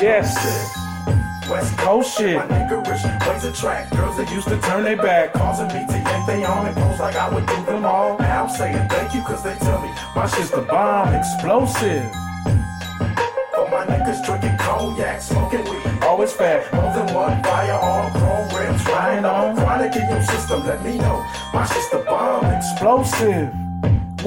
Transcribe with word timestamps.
Yes. 0.00 0.32
West 1.50 1.76
Coast 1.78 2.16
shit. 2.16 2.36
My 2.36 2.46
nigga 2.46 2.86
Rich 2.86 3.22
plays 3.22 3.44
a 3.44 3.52
track. 3.52 3.90
Girls 3.90 4.16
that 4.16 4.30
used 4.30 4.46
to 4.48 4.60
turn 4.60 4.84
their 4.84 4.96
back, 4.96 5.32
causing 5.32 5.66
me 5.68 5.86
to 5.86 5.98
yank 5.98 6.26
they 6.26 6.44
on 6.44 6.66
and 6.66 6.76
pose 6.76 7.00
like 7.00 7.16
I 7.16 7.28
would 7.34 7.46
do 7.46 7.64
them 7.64 7.84
all. 7.84 8.18
Now 8.18 8.44
I'm 8.44 8.50
saying 8.50 8.88
thank 8.88 9.14
you, 9.14 9.22
cause 9.22 9.42
they 9.42 9.56
tell 9.56 9.80
me 9.82 9.90
my 10.14 10.26
shit's 10.28 10.50
the 10.50 10.62
bomb. 10.62 11.14
Explosive. 11.14 12.12
For 13.54 13.68
my 13.70 13.86
niggas 13.86 14.24
drinking 14.24 14.56
cognac, 14.58 15.20
smoking 15.20 15.64
weed. 15.64 16.02
Always 16.02 16.32
fat. 16.32 16.72
More 16.74 16.92
than 16.94 17.14
one 17.14 17.42
firearm, 17.42 18.12
chrome 18.12 18.48
rims, 18.54 18.84
trying 18.84 19.24
on. 19.24 19.56
Chronic 19.56 19.96
in 19.96 20.08
your 20.08 20.22
system, 20.22 20.64
let 20.64 20.84
me 20.84 20.98
know. 20.98 21.26
My 21.52 21.66
shit's 21.66 21.90
the 21.90 21.98
bomb. 21.98 22.44
Explosive. 22.44 23.67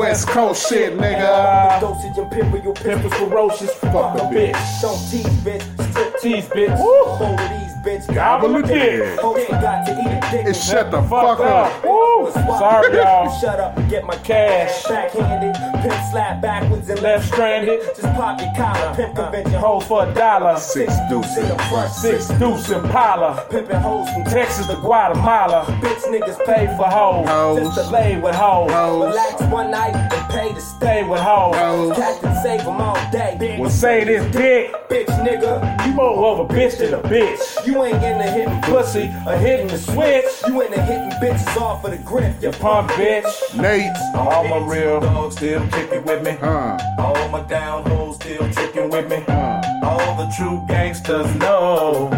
West 0.01 0.27
Coast 0.29 0.67
shit, 0.67 0.97
nigga. 0.97 1.79
Dosage 1.79 2.17
imperial 2.17 2.73
Pimpin' 2.73 3.11
ferocious. 3.19 3.71
Fuck 3.75 4.17
a 4.17 4.21
bitch. 4.33 4.81
Don't 4.81 4.97
tease, 5.11 5.27
bitch. 5.45 5.61
Strip 5.91 6.19
Tease, 6.19 6.47
bitch. 6.49 6.75
Both 6.75 7.21
of 7.21 7.37
these, 7.37 7.70
bitch. 7.83 8.13
Gobble 8.13 8.55
a 8.57 8.61
dick. 8.63 9.19
Hoes 9.19 9.45
forgot 9.45 9.85
to 9.85 9.91
eat 9.93 10.07
a 10.07 10.31
dick. 10.31 10.45
And 10.47 10.55
shut 10.55 10.91
the 10.91 11.01
Fuck 11.03 11.37
fuck 11.37 11.39
up. 11.39 11.83
Woo. 11.83 12.31
Sorry, 12.31 12.95
y'all. 12.97 13.39
Shut 13.39 13.59
up 13.59 13.77
and 13.77 13.89
get 13.89 14.03
my 14.05 14.15
Cash. 14.17 14.83
Backhanded, 14.83 15.55
pimp 15.81 16.11
slap 16.11 16.41
backwards 16.41 16.89
and 16.89 17.01
Left 17.01 17.25
stranded. 17.27 17.79
Just 17.95 18.01
pop 18.15 18.39
your 18.39 18.53
collar, 18.55 18.95
pimp 18.95 19.15
convention. 19.15 19.53
Hold 19.53 19.85
for 19.85 20.07
a 20.07 20.13
dollar. 20.13 20.57
Six 20.57 20.93
deuce 21.09 21.37
in 21.37 21.47
the 21.47 21.57
front. 21.69 21.91
Six 21.91 22.27
deuce 22.39 22.69
in 22.69 22.81
Impala. 22.83 23.45
Pimpin' 23.49 23.81
hoes 23.81 24.09
from 24.09 24.23
Texas 24.25 24.67
to 24.67 24.75
Guatemala. 24.75 25.65
Bitch 25.81 26.01
niggas 26.11 26.37
Pay 26.45 26.65
for 26.77 26.85
hoes. 26.87 27.27
Hoes. 27.27 27.59
Just 27.59 27.75
to 27.87 27.91
lay 27.93 28.19
with 28.19 28.35
hoes. 28.35 28.71
Hoes. 28.71 29.07
Relax 29.07 29.41
one 29.51 29.71
night 29.71 29.95
and 29.95 30.29
pay 30.31 30.53
to 30.53 30.59
stay. 30.61 30.81
Stay 30.81 31.03
with 31.07 31.19
hoes. 31.19 31.55
Hoes. 31.55 31.95
Captain 31.95 32.35
save 32.43 32.65
them 32.65 32.81
all 32.81 32.95
day. 33.11 33.37
Bitch, 33.39 33.59
Well, 33.59 33.69
say 33.69 34.03
this 34.03 34.23
dick. 34.31 34.73
bitch 34.89 35.05
nigga. 35.25 35.85
You 35.85 35.93
more 35.93 36.31
of 36.31 36.39
a 36.49 36.53
bitch 36.53 36.77
than 36.79 36.93
a 36.95 37.01
bitch. 37.01 37.65
You 37.71 37.85
ain't 37.85 38.03
in 38.03 38.17
the 38.17 38.29
hitting 38.29 38.61
Pussy, 38.63 39.03
a 39.25 39.37
hitting 39.37 39.67
the 39.67 39.77
switch. 39.77 40.25
You 40.45 40.59
in 40.59 40.71
the 40.71 40.81
hitting 40.81 41.09
bitches 41.21 41.55
off 41.55 41.85
of 41.85 41.91
the 41.91 41.97
grip. 41.99 42.35
You 42.41 42.51
punk 42.51 42.91
bitch. 42.91 43.23
Nate. 43.55 43.95
All 44.13 44.45
my 44.45 44.57
real 44.57 44.99
dogs 44.99 45.37
still 45.37 45.65
kicking 45.69 46.03
with 46.03 46.21
me. 46.21 46.31
Huh. 46.31 46.77
All 46.99 47.29
my 47.29 47.39
down 47.47 47.85
hoes 47.85 48.15
still 48.17 48.51
tricking 48.51 48.89
with 48.89 49.09
me. 49.09 49.23
Huh. 49.25 49.61
All 49.83 50.17
the 50.17 50.29
true 50.35 50.61
gangsters 50.67 51.33
know. 51.37 52.09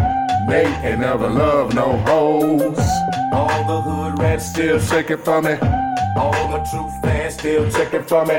Nate 0.47 0.65
ain't 0.83 1.01
never 1.01 1.29
loved 1.29 1.75
no 1.75 1.97
hoes. 1.97 2.79
All 3.31 3.63
the 3.67 3.81
hood 3.81 4.17
rats 4.17 4.49
Still 4.49 4.79
shaking 4.79 5.17
for 5.17 5.39
me. 5.39 5.53
All 6.17 6.47
my 6.47 6.65
true 6.71 6.89
fans 7.03 7.35
still 7.35 7.69
checking 7.69 8.01
for 8.01 8.25
me. 8.25 8.37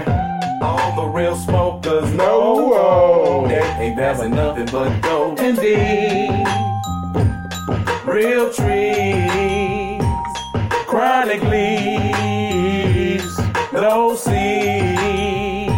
All 0.61 0.97
the 0.97 1.07
real 1.07 1.37
smokers 1.37 2.13
know 2.13 2.73
oh. 2.75 3.47
That 3.47 3.81
ain't 3.81 3.97
passing 3.97 4.33
nothing 4.33 4.67
but 4.67 5.01
dope. 5.01 5.39
Indeed. 5.39 6.74
Real 8.05 8.53
trees. 8.53 10.03
Chronic 10.87 11.43
leaves. 11.43 13.25
No 13.73 14.15
seeds. 14.15 15.73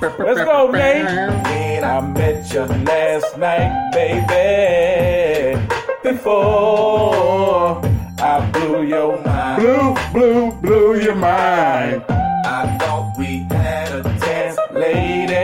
Let's 0.00 0.40
go, 0.44 0.70
Nate. 0.70 1.04
When 1.04 1.84
I 1.84 2.00
met 2.00 2.52
you 2.52 2.60
last 2.62 3.36
night, 3.38 3.90
baby. 3.92 5.58
Before 6.02 7.80
I 8.18 8.50
blew 8.52 8.82
your 8.84 9.22
mind. 9.22 9.62
Blue, 9.62 9.94
blue, 10.12 10.50
blew 10.60 11.00
your 11.00 11.14
mind. 11.14 12.04
I 12.08 12.76
thought 12.80 13.16
we 13.18 13.46
had 13.50 13.92
a 13.92 14.02
chance. 14.18 14.58
Lady. 14.72 15.36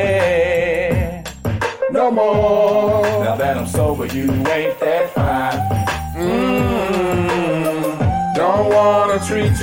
No 1.90 2.10
more. 2.10 3.02
Now 3.24 3.36
that 3.36 3.56
I'm 3.56 3.66
sober, 3.66 4.06
you 4.06 4.30
ain't 4.48 4.73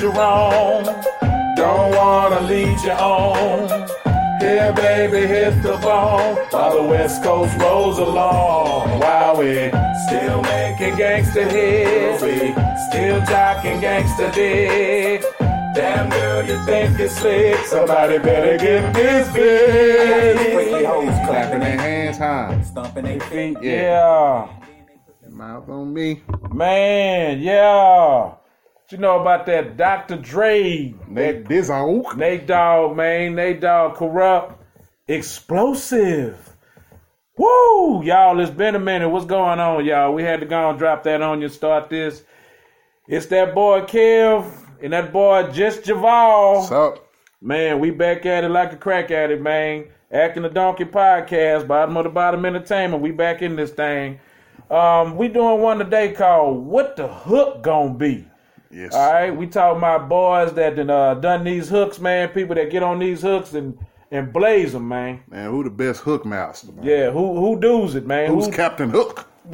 you 0.02 0.10
wrong. 0.10 0.84
Don't 1.54 1.94
wanna 1.94 2.40
lead 2.42 2.78
you 2.80 2.90
on. 2.90 3.68
Here, 4.40 4.72
baby, 4.72 5.26
hit 5.28 5.62
the 5.62 5.76
bone 5.76 6.34
while 6.50 6.76
the 6.76 6.82
West 6.82 7.22
Coast 7.22 7.56
rolls 7.60 7.98
along. 7.98 8.98
While 8.98 9.36
we 9.36 9.70
still 10.06 10.42
making 10.42 10.96
gangster 10.96 11.44
hits, 11.48 12.20
we 12.20 12.36
still 12.90 13.20
jocking 13.20 13.80
gangster 13.80 14.30
dick. 14.32 15.22
Damn 15.74 16.10
girl, 16.10 16.44
you 16.44 16.58
think 16.66 16.98
it's 16.98 17.16
slick? 17.18 17.56
Somebody 17.66 18.18
better 18.18 18.58
get 18.58 18.92
this 18.92 19.30
Freaky 19.30 20.72
bitch. 20.72 20.86
hoes 20.86 21.04
Clapping 21.04 21.26
clapping 21.26 21.60
their 21.60 21.78
hands 21.80 22.18
high. 22.18 22.60
stomping 22.62 23.04
their 23.04 23.20
feet. 23.20 23.56
Yeah. 23.62 24.48
Mouth 25.30 25.68
on 25.68 25.94
me. 25.94 26.22
Man, 26.50 27.40
yeah. 27.40 28.32
You 28.92 28.98
know 28.98 29.18
about 29.18 29.46
that 29.46 29.78
Dr. 29.78 30.16
Dre? 30.16 30.94
Nate 31.08 31.48
this 31.48 31.70
oak. 31.70 32.14
Nate 32.14 32.46
Dogg, 32.46 32.94
man. 32.94 33.34
Nate 33.34 33.58
Dogg, 33.58 33.94
corrupt, 33.94 34.62
explosive. 35.08 36.54
Woo! 37.38 38.04
Y'all, 38.04 38.38
it's 38.38 38.50
been 38.50 38.74
a 38.74 38.78
minute. 38.78 39.08
What's 39.08 39.24
going 39.24 39.58
on, 39.60 39.86
y'all? 39.86 40.12
We 40.12 40.22
had 40.22 40.40
to 40.40 40.46
go 40.46 40.68
and 40.68 40.78
drop 40.78 41.04
that 41.04 41.22
on 41.22 41.40
you, 41.40 41.48
start 41.48 41.88
this. 41.88 42.22
It's 43.08 43.24
that 43.26 43.54
boy 43.54 43.80
Kev 43.80 44.52
and 44.82 44.92
that 44.92 45.10
boy 45.10 45.50
Just 45.52 45.84
Javal. 45.84 46.56
What's 46.58 46.70
up? 46.70 47.08
Man, 47.40 47.80
we 47.80 47.92
back 47.92 48.26
at 48.26 48.44
it 48.44 48.50
like 48.50 48.74
a 48.74 48.76
crack 48.76 49.10
at 49.10 49.30
it, 49.30 49.40
man. 49.40 49.86
Acting 50.10 50.42
the 50.42 50.50
Donkey 50.50 50.84
Podcast, 50.84 51.66
bottom 51.66 51.96
of 51.96 52.04
the 52.04 52.10
bottom 52.10 52.44
entertainment. 52.44 53.02
We 53.02 53.10
back 53.10 53.40
in 53.40 53.56
this 53.56 53.70
thing. 53.70 54.20
Um, 54.70 55.16
we 55.16 55.28
doing 55.28 55.62
one 55.62 55.78
today 55.78 56.12
called 56.12 56.66
"What 56.66 56.96
the 56.96 57.08
Hook 57.08 57.62
Gonna 57.62 57.94
Be." 57.94 58.28
Yes. 58.72 58.94
All 58.94 59.12
right, 59.12 59.30
we 59.36 59.46
talking 59.46 59.78
about 59.78 60.08
boys 60.08 60.54
that 60.54 60.76
done, 60.76 60.88
uh, 60.88 61.12
done 61.14 61.44
these 61.44 61.68
hooks, 61.68 61.98
man. 61.98 62.30
People 62.30 62.54
that 62.54 62.70
get 62.70 62.82
on 62.82 62.98
these 62.98 63.20
hooks 63.20 63.52
and 63.52 63.78
and 64.10 64.32
blaze 64.32 64.72
them, 64.72 64.88
man. 64.88 65.20
Man, 65.30 65.50
who 65.50 65.62
the 65.64 65.70
best 65.70 66.00
hook 66.00 66.24
master? 66.24 66.72
Man? 66.72 66.84
Yeah, 66.84 67.10
who 67.10 67.38
who 67.38 67.60
does 67.60 67.94
it, 67.94 68.06
man? 68.06 68.30
Who's 68.30 68.46
Who- 68.46 68.52
Captain 68.52 68.88
Hook? 68.90 69.28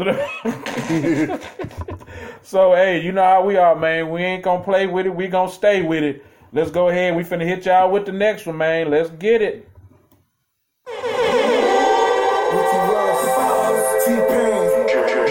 so 2.42 2.74
hey, 2.74 3.00
you 3.02 3.10
know 3.10 3.24
how 3.24 3.42
we 3.44 3.56
are, 3.56 3.74
man. 3.74 4.10
We 4.10 4.22
ain't 4.22 4.44
gonna 4.44 4.62
play 4.62 4.86
with 4.86 5.06
it. 5.06 5.14
We 5.14 5.26
gonna 5.28 5.50
stay 5.50 5.82
with 5.82 6.04
it. 6.04 6.24
Let's 6.52 6.70
go 6.70 6.88
ahead. 6.88 7.16
We 7.16 7.24
finna 7.24 7.46
hit 7.46 7.66
y'all 7.66 7.90
with 7.90 8.06
the 8.06 8.12
next 8.12 8.46
one, 8.46 8.58
man. 8.58 8.90
Let's 8.90 9.10
get 9.10 9.42
it. 9.42 9.68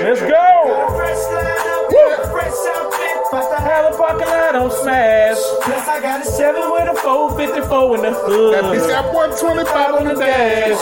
Let's 0.03 0.21
go. 0.21 0.46
Have 3.29 3.93
a 3.93 3.97
parking 3.97 4.27
lot 4.27 4.55
on 4.55 4.71
smash. 4.71 5.37
I 5.67 5.99
got 6.01 6.21
a 6.21 6.25
Seven 6.25 6.71
with 6.71 6.87
a 6.87 6.95
454 6.95 7.95
in 7.97 8.01
the 8.03 8.13
hood. 8.13 8.53
That 8.55 8.63
bitch 8.71 8.87
got 8.87 9.13
125 9.13 9.95
on 9.95 10.07
the 10.07 10.15
dash. 10.15 10.79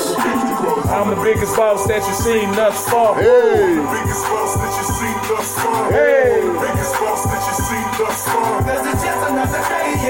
I'm 0.93 1.09
the 1.09 1.21
biggest 1.23 1.57
boss 1.57 1.87
that 1.87 2.05
you've 2.05 2.21
seen 2.21 2.51
thus 2.53 2.87
far. 2.87 3.15
Hey, 3.15 3.81
Hey, 5.89 6.45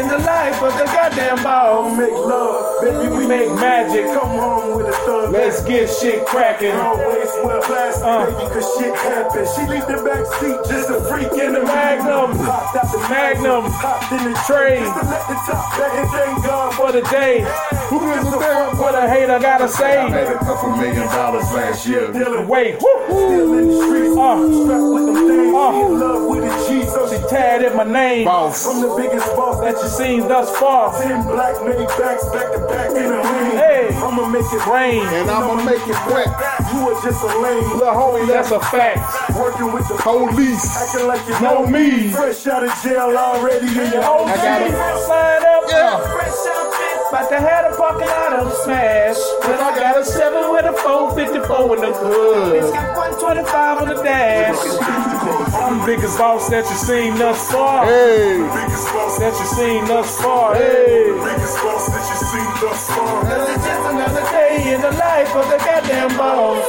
the 0.08 0.20
life 0.26 0.62
of 0.62 0.74
the 0.78 0.86
goddamn 0.86 1.44
ball. 1.44 1.96
Make 1.96 2.12
love, 2.12 2.82
baby, 2.82 3.16
We 3.16 3.28
make 3.28 3.50
magic. 3.56 4.06
Come 4.14 4.30
home 4.30 4.78
with 4.78 4.88
a 4.88 4.94
thug. 5.06 5.32
Let's 5.32 5.64
get 5.64 5.90
shit 5.90 6.26
cracking. 6.26 6.72
Always 6.72 7.30
wear 7.44 7.62
plastic, 7.62 8.06
Uh. 8.06 8.26
baby, 8.26 8.54
cause 8.54 8.78
shit 8.78 8.96
happens. 8.96 9.54
She 9.56 9.62
leave 9.68 9.88
the 9.88 10.02
back 10.04 10.26
seat, 10.40 10.58
just 10.70 10.90
a 10.90 11.02
freak 11.10 11.32
in 11.34 11.54
the 11.54 11.64
Magnum. 11.64 12.38
Popped 12.46 12.76
out 12.78 12.92
the 12.92 13.00
Magnum. 13.10 13.72
Popped 13.74 14.12
in 14.12 14.32
the 14.32 14.40
Tray. 14.48 14.80
Just 14.80 15.00
to 15.00 15.06
let 15.06 15.28
the 15.28 15.36
top 15.48 15.78
back 15.80 15.94
and 15.96 16.10
thank 16.12 16.46
God 16.46 16.74
for 16.76 16.92
the 16.92 17.02
day, 17.10 17.42
Who 17.90 18.00
gives 18.00 18.28
a 18.28 18.40
damn? 18.40 18.78
what 18.78 18.96
a 18.96 19.08
hater 19.10 19.40
gotta 19.40 19.66
I 19.66 19.68
say. 19.68 20.10
made 20.10 20.28
a 20.28 20.38
couple 20.40 20.70
million 20.78 21.08
dollars 21.08 21.52
last 21.54 21.86
year. 21.88 22.12
dealing. 22.12 22.48
Wait, 22.48 22.80
Still 22.80 23.54
in 23.54 23.68
the 23.68 23.86
streets, 23.86 24.18
Uh. 24.18 24.38
strapped 24.64 24.84
with 24.94 25.06
them 25.06 25.28
things. 25.28 25.56
Uh. 25.56 25.86
In 25.86 26.00
love 26.00 26.24
with 26.24 26.44
a 26.44 26.65
G, 26.86 26.92
so 26.92 27.10
she 27.10 27.18
tatted 27.28 27.72
in 27.72 27.78
my 27.78 27.84
name 27.84 28.26
Boss. 28.26 28.66
I'm 28.68 28.82
the 28.82 28.94
biggest 28.96 29.26
boss 29.36 29.60
that 29.62 29.76
you 29.82 29.90
seen 29.90 30.28
thus 30.28 30.50
far. 30.58 30.94
Ten 31.02 31.24
black 31.26 31.56
made 31.66 31.88
backs 31.98 32.26
back 32.30 32.52
to 32.54 32.60
back 32.70 32.90
in 32.92 33.06
a 33.10 33.18
ring. 33.18 33.58
Hey. 33.58 33.90
I'ma 33.96 34.28
make 34.30 34.46
it 34.46 34.66
Rain, 34.68 35.02
And 35.18 35.30
I'ma 35.30 35.64
make 35.64 35.82
it 35.88 36.00
wet. 36.12 36.28
You 36.74 36.90
are 36.90 37.02
just 37.04 37.24
a 37.24 37.32
lame. 37.42 37.64
little 37.78 37.94
homie, 37.94 38.28
that's 38.28 38.52
a 38.52 38.60
fact. 38.60 39.02
Working 39.38 39.72
with 39.74 39.88
the 39.88 39.96
Police. 39.96 40.66
acting 40.78 41.08
like 41.08 41.26
you 41.28 41.34
Know 41.42 41.64
know 41.64 41.68
me. 41.68 42.08
me. 42.08 42.10
Fresh 42.12 42.46
out 42.48 42.64
of 42.64 42.74
jail 42.84 43.16
already 43.18 43.68
in 43.68 43.92
your 43.92 44.04
own 44.06 44.30
OG, 44.30 44.36
got 44.36 44.62
it. 44.62 44.74
line 45.10 45.46
up. 45.46 45.64
Yeah. 45.70 47.10
About 47.10 47.30
to 47.30 47.40
have 47.40 47.72
a 47.74 47.78
parking 47.78 48.08
lot 48.08 48.34
of 48.34 48.54
smash. 48.64 49.18
But 49.42 49.60
I 49.60 49.76
got 49.80 49.98
a 49.98 50.04
7 50.06 50.52
with 50.52 50.66
a 50.66 50.74
454 50.74 51.76
in 51.76 51.82
the 51.82 51.94
hood. 51.94 52.56
It's 52.64 52.72
got 52.72 52.98
125 52.98 53.82
on 53.82 53.88
the 53.90 54.04
dash. 54.04 55.15
I'm 55.54 55.80
the 55.80 55.86
biggest 55.86 56.18
boss 56.18 56.50
that 56.50 56.66
you 56.70 56.76
seen 56.76 57.16
thus 57.18 57.52
far. 57.52 57.86
Hey. 57.86 58.38
The 58.40 58.44
Biggest 58.48 58.88
boss 58.94 59.20
That 59.20 59.34
you 59.40 59.46
seen 59.46 59.86
thus 59.86 60.22
far. 60.22 60.56
Hey. 60.56 61.10
The 61.10 61.16
Biggest 61.26 61.58
boss 61.64 61.86
that 61.88 62.06
you 62.10 62.18
seen 62.34 62.52
thus 62.62 62.90
far. 62.90 63.22
It's 63.54 63.66
just 63.66 63.90
another 63.92 64.22
day 64.32 64.74
in 64.74 64.82
the 64.82 64.92
life 64.92 65.36
of 65.36 65.50
the 65.50 65.58
goddamn 65.58 66.18
boss. 66.18 66.66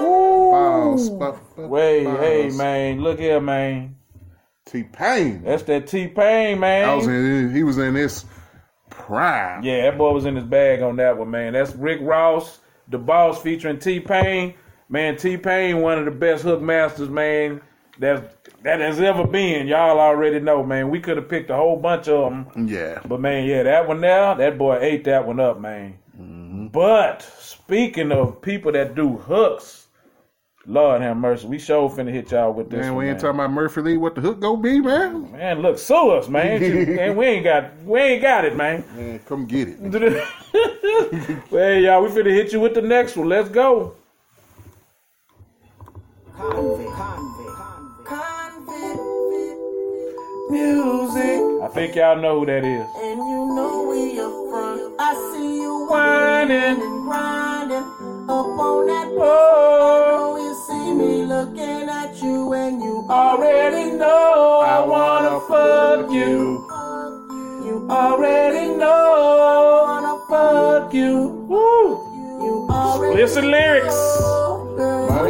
Boss. 0.00 1.08
bu- 1.08 1.32
bu- 1.56 1.68
Wait, 1.68 2.04
boss. 2.04 2.18
hey 2.20 2.48
man, 2.50 3.00
look 3.00 3.18
here, 3.18 3.40
man. 3.40 3.96
T-Pain. 4.66 5.42
That's 5.42 5.62
that 5.64 5.86
T 5.86 6.06
Pain, 6.08 6.58
man. 6.60 6.88
I 6.88 6.94
was 6.94 7.06
in, 7.06 7.52
he 7.54 7.62
was 7.62 7.78
in 7.78 7.94
this 7.94 8.24
prime. 8.90 9.62
Yeah, 9.62 9.82
that 9.90 9.98
boy 9.98 10.12
was 10.12 10.24
in 10.24 10.36
his 10.36 10.44
bag 10.44 10.82
on 10.82 10.96
that 10.96 11.16
one, 11.18 11.30
man. 11.30 11.52
That's 11.52 11.74
Rick 11.74 12.00
Ross, 12.02 12.60
the 12.88 12.98
boss 12.98 13.40
featuring 13.42 13.78
T 13.78 14.00
Pain. 14.00 14.54
Man, 14.94 15.16
T 15.16 15.36
Pain, 15.36 15.80
one 15.80 15.98
of 15.98 16.04
the 16.04 16.12
best 16.12 16.44
hook 16.44 16.62
masters, 16.62 17.08
man, 17.08 17.60
that 17.98 18.46
that 18.62 18.78
has 18.78 19.00
ever 19.00 19.26
been. 19.26 19.66
Y'all 19.66 19.98
already 19.98 20.38
know, 20.38 20.62
man. 20.62 20.88
We 20.88 21.00
could 21.00 21.16
have 21.16 21.28
picked 21.28 21.50
a 21.50 21.56
whole 21.56 21.76
bunch 21.76 22.06
of 22.06 22.30
them, 22.30 22.68
Yeah. 22.68 23.00
but 23.04 23.20
man, 23.20 23.44
yeah, 23.44 23.64
that 23.64 23.88
one 23.88 24.00
there, 24.00 24.36
that 24.36 24.56
boy 24.56 24.78
ate 24.80 25.02
that 25.02 25.26
one 25.26 25.40
up, 25.40 25.60
man. 25.60 25.98
Mm-hmm. 26.16 26.68
But 26.68 27.22
speaking 27.40 28.12
of 28.12 28.40
people 28.40 28.70
that 28.70 28.94
do 28.94 29.16
hooks, 29.16 29.88
Lord 30.64 31.02
have 31.02 31.16
mercy, 31.16 31.48
we 31.48 31.58
sure 31.58 31.90
finna 31.90 32.12
hit 32.12 32.30
y'all 32.30 32.52
with 32.52 32.70
this. 32.70 32.78
Man, 32.78 32.94
one, 32.94 32.98
we 32.98 33.08
ain't 33.08 33.14
man. 33.14 33.20
talking 33.20 33.40
about 33.40 33.50
Murphy 33.50 33.80
Lee. 33.80 33.96
What 33.96 34.14
the 34.14 34.20
hook 34.20 34.38
go 34.38 34.56
be, 34.56 34.78
man? 34.78 35.32
Man, 35.32 35.60
look, 35.60 35.76
sue 35.76 36.10
us, 36.10 36.28
man. 36.28 36.60
man. 36.94 37.16
We 37.16 37.26
ain't 37.26 37.42
got, 37.42 37.76
we 37.82 37.98
ain't 37.98 38.22
got 38.22 38.44
it, 38.44 38.54
man. 38.54 38.84
Man, 38.94 39.18
come 39.26 39.44
get 39.46 39.70
it. 39.70 39.80
well, 41.50 41.74
y'all, 41.80 42.00
we 42.00 42.10
finna 42.10 42.30
hit 42.30 42.52
you 42.52 42.60
with 42.60 42.74
the 42.74 42.82
next 42.82 43.16
one. 43.16 43.28
Let's 43.28 43.48
go. 43.48 43.96
Music, 50.50 51.40
I 51.62 51.68
think 51.72 51.94
y'all 51.94 52.20
know 52.20 52.40
who 52.40 52.46
that 52.46 52.64
is. 52.64 52.86
and 53.02 53.18
you 53.18 53.54
know 53.54 53.86
we 53.88 54.18
up 54.18 54.32
front. 54.50 54.94
I 54.98 55.14
see 55.32 55.60
you 55.62 55.86
Whining. 55.88 56.82
and 56.82 57.02
grinding 57.06 57.86
up 58.28 58.58
on 58.58 58.86
that 58.88 59.08
Oh, 59.16 60.36
you 60.42 60.54
see 60.66 60.94
me 60.94 61.24
looking 61.24 61.88
at 61.88 62.20
you 62.20 62.52
and 62.52 62.82
you 62.82 63.06
already 63.08 63.92
know 63.92 64.60
I 64.66 64.80
wanna 64.84 65.40
fuck 65.48 66.10
you. 66.10 66.66
you 67.64 67.86
Already 67.88 68.74
know 68.74 69.86
I 69.86 70.02
wanna 70.02 70.18
fuck 70.28 70.92
you. 70.92 71.28
Woo. 71.48 72.44
you 72.44 72.66
already 72.70 73.14
Listen 73.22 73.50
lyrics. 73.52 73.94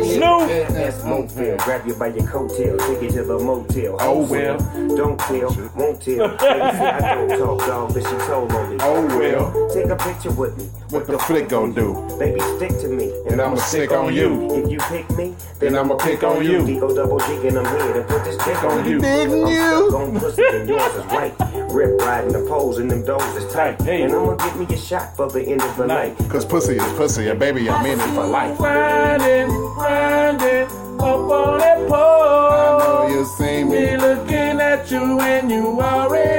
Girl. 0.03 0.47
Snoop. 0.49 0.69
That's 0.75 1.05
Motel. 1.05 1.57
Grab 1.59 1.87
you 1.87 1.95
by 1.95 2.09
your 2.09 2.27
coattail, 2.27 2.79
take 2.87 3.03
you 3.03 3.11
to 3.11 3.25
the 3.25 3.39
motel. 3.39 3.97
Oh, 4.01 4.25
well. 4.27 4.59
Don't 4.97 5.19
tell, 5.19 5.51
won't 5.75 6.01
tell. 6.01 6.29
Baby, 6.29 6.39
see, 6.39 6.47
I 6.49 7.15
don't 7.15 7.39
talk, 7.39 7.67
dog, 7.67 7.95
but 7.95 8.03
she 8.03 8.17
told 8.27 8.53
on 8.53 8.71
me. 8.71 8.77
Oh, 8.81 9.07
well. 9.19 9.71
Take 9.73 9.87
a 9.87 9.97
picture 9.97 10.31
with 10.33 10.57
me. 10.59 10.65
What 10.91 11.07
the 11.07 11.19
flick 11.19 11.49
gon' 11.49 11.73
do? 11.75 11.95
Baby, 12.19 12.41
stick 12.57 12.71
to 12.81 12.89
me. 12.89 13.13
And 13.29 13.41
I'ma 13.41 13.57
stick 13.57 13.91
on 13.93 14.15
you. 14.15 14.55
If 14.55 14.71
you 14.71 14.79
pick 14.79 15.11
me, 15.17 15.35
Then 15.59 15.77
I'ma 15.77 15.97
pick 15.97 16.23
on 16.23 16.45
you. 16.45 16.65
D-O 16.67 16.95
double 16.95 17.19
G 17.21 17.49
and 17.49 17.59
I'm 17.59 17.65
here 17.65 17.95
to 17.95 18.03
put 18.03 18.25
this 18.25 18.37
dick 18.45 18.63
on 18.65 18.89
you. 18.89 19.01
Digging 19.01 19.47
you. 19.49 19.91
Gon' 19.91 20.19
pussy 20.21 20.43
and 20.53 20.69
yours 20.69 20.95
is 20.95 21.05
right. 21.07 21.35
Rip 21.75 22.01
riding 22.01 22.33
the 22.33 22.47
poles 22.49 22.79
and 22.79 22.89
them 22.89 23.05
doors 23.05 23.25
is 23.35 23.53
tight. 23.53 23.83
Hey. 23.83 24.03
And 24.03 24.13
I'ma 24.13 24.37
give 24.37 24.57
me 24.57 24.67
a 24.73 24.79
shot 24.79 25.17
for 25.17 25.29
the 25.29 25.43
end 25.43 25.61
of 25.61 25.77
the 25.77 25.87
night. 25.87 26.17
Cause 26.29 26.45
pussy 26.45 26.77
is 26.77 26.93
pussy, 26.93 27.29
and 27.29 27.39
baby, 27.39 27.69
I'm 27.69 27.85
in 27.85 27.99
it 27.99 28.15
for 28.15 28.25
life. 28.27 28.57
Grinding, 28.59 29.49
grinding 29.75 30.69
up 31.01 31.31
on 31.31 31.59
that 31.59 31.79
pole. 31.89 31.97
I 31.99 32.79
know 32.79 33.09
you 33.09 33.25
see 33.25 33.65
Me 33.65 33.71
me. 33.91 33.97
looking 33.97 34.61
at 34.61 34.89
you 34.91 35.21
and 35.21 35.51
you 35.51 35.81
already 35.81 36.34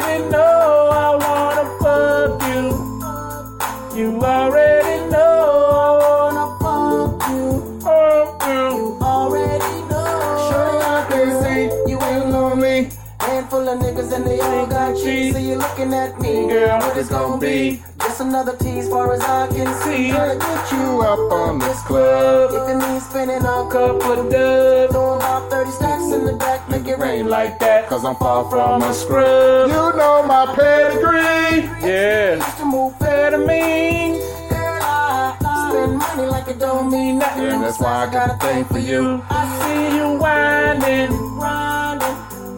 and 14.16 14.26
they 14.26 14.40
all 14.40 14.66
got 14.66 14.96
cheese. 14.96 15.34
So 15.34 15.40
you're 15.40 15.58
looking 15.58 15.94
at 15.94 16.20
me, 16.20 16.48
Girl, 16.48 16.80
what 16.80 16.98
it's 16.98 17.10
gonna 17.10 17.38
be? 17.38 17.82
Just 18.00 18.22
another 18.22 18.56
tease 18.56 18.88
far 18.88 19.14
as 19.14 19.22
I 19.22 19.48
can 19.48 19.68
see. 19.84 20.10
Tryna 20.10 20.40
get 20.40 20.72
you 20.72 21.02
up 21.02 21.32
on 21.32 21.60
this 21.60 21.82
club, 21.82 22.52
If 22.54 22.70
it 22.70 22.78
means 22.78 23.06
spending 23.06 23.44
a 23.44 23.58
couple 23.70 24.14
of 24.14 24.32
dubs. 24.32 24.94
Throw 24.94 25.18
about 25.18 25.52
30 25.52 25.72
stacks 25.72 26.14
in 26.14 26.26
the 26.26 26.34
back, 26.34 26.70
make 26.70 26.88
it 26.88 26.98
rain 26.98 27.28
like 27.28 27.60
that, 27.60 27.90
Cause 27.90 28.06
I'm 28.06 28.16
far 28.16 28.50
from 28.50 28.84
a 28.84 28.94
scrub. 28.94 29.70
You 29.70 29.98
know 30.00 30.24
my 30.26 30.46
pedigree. 30.56 31.68
Yeah, 31.86 32.36
used 32.36 32.58
to 32.58 32.66
move 32.66 32.98
better 33.00 33.38
mean. 33.38 34.14
Girl, 34.50 34.80
I 34.82 35.70
spend 35.70 35.98
money 35.98 36.30
like 36.30 36.48
it 36.48 36.60
don't 36.60 36.90
mean 36.90 37.20
nothing. 37.20 37.48
And 37.48 37.64
that's 37.64 37.80
why 37.80 38.08
I 38.08 38.12
got 38.12 38.30
a 38.32 38.38
thing 38.46 38.64
for 38.66 38.80
you. 38.80 39.22
I 39.30 39.44
see 39.60 39.98
you 39.98 40.18
whining 40.18 41.26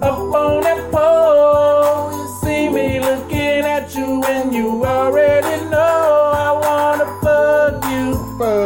up 0.02 0.20
on 0.20 0.62
that 0.64 0.92
pole. 0.92 2.12
You 2.12 2.28
see 2.42 2.70
me 2.70 3.00
looking 3.00 3.66
at 3.66 3.96
you 3.96 4.24
and 4.24 4.54
you 4.54 4.86
already 4.86 5.64
know 5.70 6.32
I 6.36 6.52
wanna 6.52 7.06
fuck 7.22 7.84
you. 7.92 8.16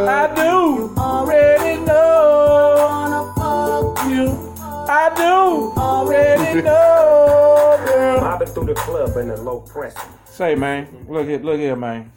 I 0.08 0.34
do 0.36 0.42
You 0.42 0.94
already 0.98 1.82
know 1.86 2.76
I 2.78 3.10
wanna 3.10 3.34
fuck 3.36 4.10
you. 4.10 4.54
I 4.90 5.12
do 5.16 5.72
already 5.80 6.62
know, 6.66 7.84
girl. 7.86 8.22
Mobbing 8.22 8.48
through 8.50 8.66
the 8.66 8.74
club 8.76 9.16
in 9.18 9.30
a 9.30 9.36
low 9.38 9.62
press. 9.62 9.96
Say, 10.26 10.56
man, 10.56 10.88
look 11.08 11.28
here, 11.28 11.40
look 11.40 11.60
here, 11.60 11.76
man. 11.76 12.12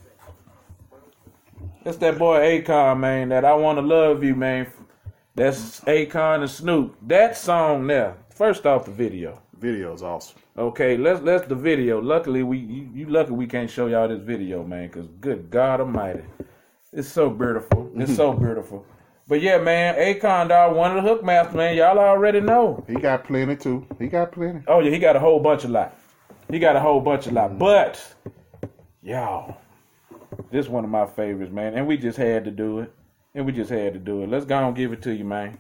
It's 1.85 1.99
that 1.99 2.19
boy 2.19 2.39
Akon, 2.41 2.99
man. 2.99 3.29
That 3.29 3.45
I 3.45 3.55
wanna 3.55 3.83
love 3.83 4.25
you, 4.25 4.35
man. 4.35 4.67
That's 5.35 5.81
Akon 5.81 6.41
and 6.41 6.51
Snoop. 6.51 6.97
That 7.03 7.37
song 7.37 7.87
there. 7.87 8.17
First 8.35 8.67
off, 8.67 8.85
the 8.85 8.91
video. 8.91 9.41
Video 9.61 9.95
is 9.95 10.03
awesome. 10.03 10.41
Okay, 10.59 10.97
let's 10.97 11.23
let's 11.23 11.47
the 11.47 11.55
video. 11.55 12.01
Luckily, 12.01 12.43
we 12.43 12.59
you, 12.59 12.91
you 12.93 13.07
lucky 13.07 13.31
we 13.31 13.47
can't 13.47 13.71
show 13.71 13.87
y'all 13.87 14.09
this 14.09 14.19
video, 14.19 14.65
man. 14.65 14.89
Cause 14.89 15.07
good 15.21 15.49
God 15.51 15.81
Almighty, 15.81 16.25
it's 16.93 17.07
so 17.07 17.31
beautiful. 17.31 17.93
It's 17.95 18.17
so 18.17 18.33
beautiful. 18.47 18.85
But 19.29 19.41
yeah, 19.41 19.59
man, 19.59 19.95
Akon, 19.95 20.49
dog, 20.49 20.75
one 20.77 20.97
of 20.97 21.03
the 21.03 21.09
hook 21.09 21.23
masters, 21.23 21.55
man. 21.55 21.77
Y'all 21.77 21.97
already 21.97 22.41
know. 22.41 22.85
He 22.89 22.95
got 22.95 23.23
plenty 23.23 23.55
too. 23.55 23.87
He 24.01 24.09
got 24.09 24.33
plenty. 24.33 24.65
Oh 24.67 24.81
yeah, 24.81 24.91
he 24.91 24.99
got 24.99 25.15
a 25.15 25.21
whole 25.21 25.39
bunch 25.39 25.63
of 25.63 25.71
lot. 25.71 25.97
He 26.51 26.59
got 26.59 26.75
a 26.75 26.81
whole 26.81 27.01
bunch 27.01 27.29
of 27.29 27.35
lot. 27.35 27.53
Mm. 27.53 27.59
But 27.61 28.15
y'all, 29.01 29.59
this 30.51 30.69
one 30.69 30.83
of 30.83 30.91
my 30.91 31.07
favorites, 31.07 31.53
man. 31.53 31.75
And 31.75 31.87
we 31.87 31.97
just 31.97 32.19
had 32.19 32.45
to 32.47 32.51
do 32.51 32.81
it. 32.81 32.93
And 33.37 33.47
we 33.47 33.53
just 33.53 33.71
had 33.71 33.93
to 33.93 34.01
do 34.01 34.25
it. 34.25 34.29
Let's 34.29 34.45
go 34.45 34.59
and 34.59 34.75
give 34.75 34.93
it 34.93 35.03
to 35.03 35.15
you, 35.15 35.25
man. 35.25 35.57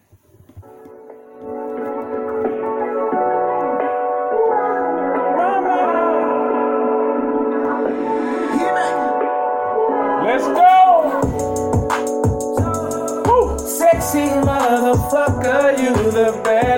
Motherfucker, 15.05 15.79
you 15.79 16.11
the 16.11 16.41
baddest 16.43 16.74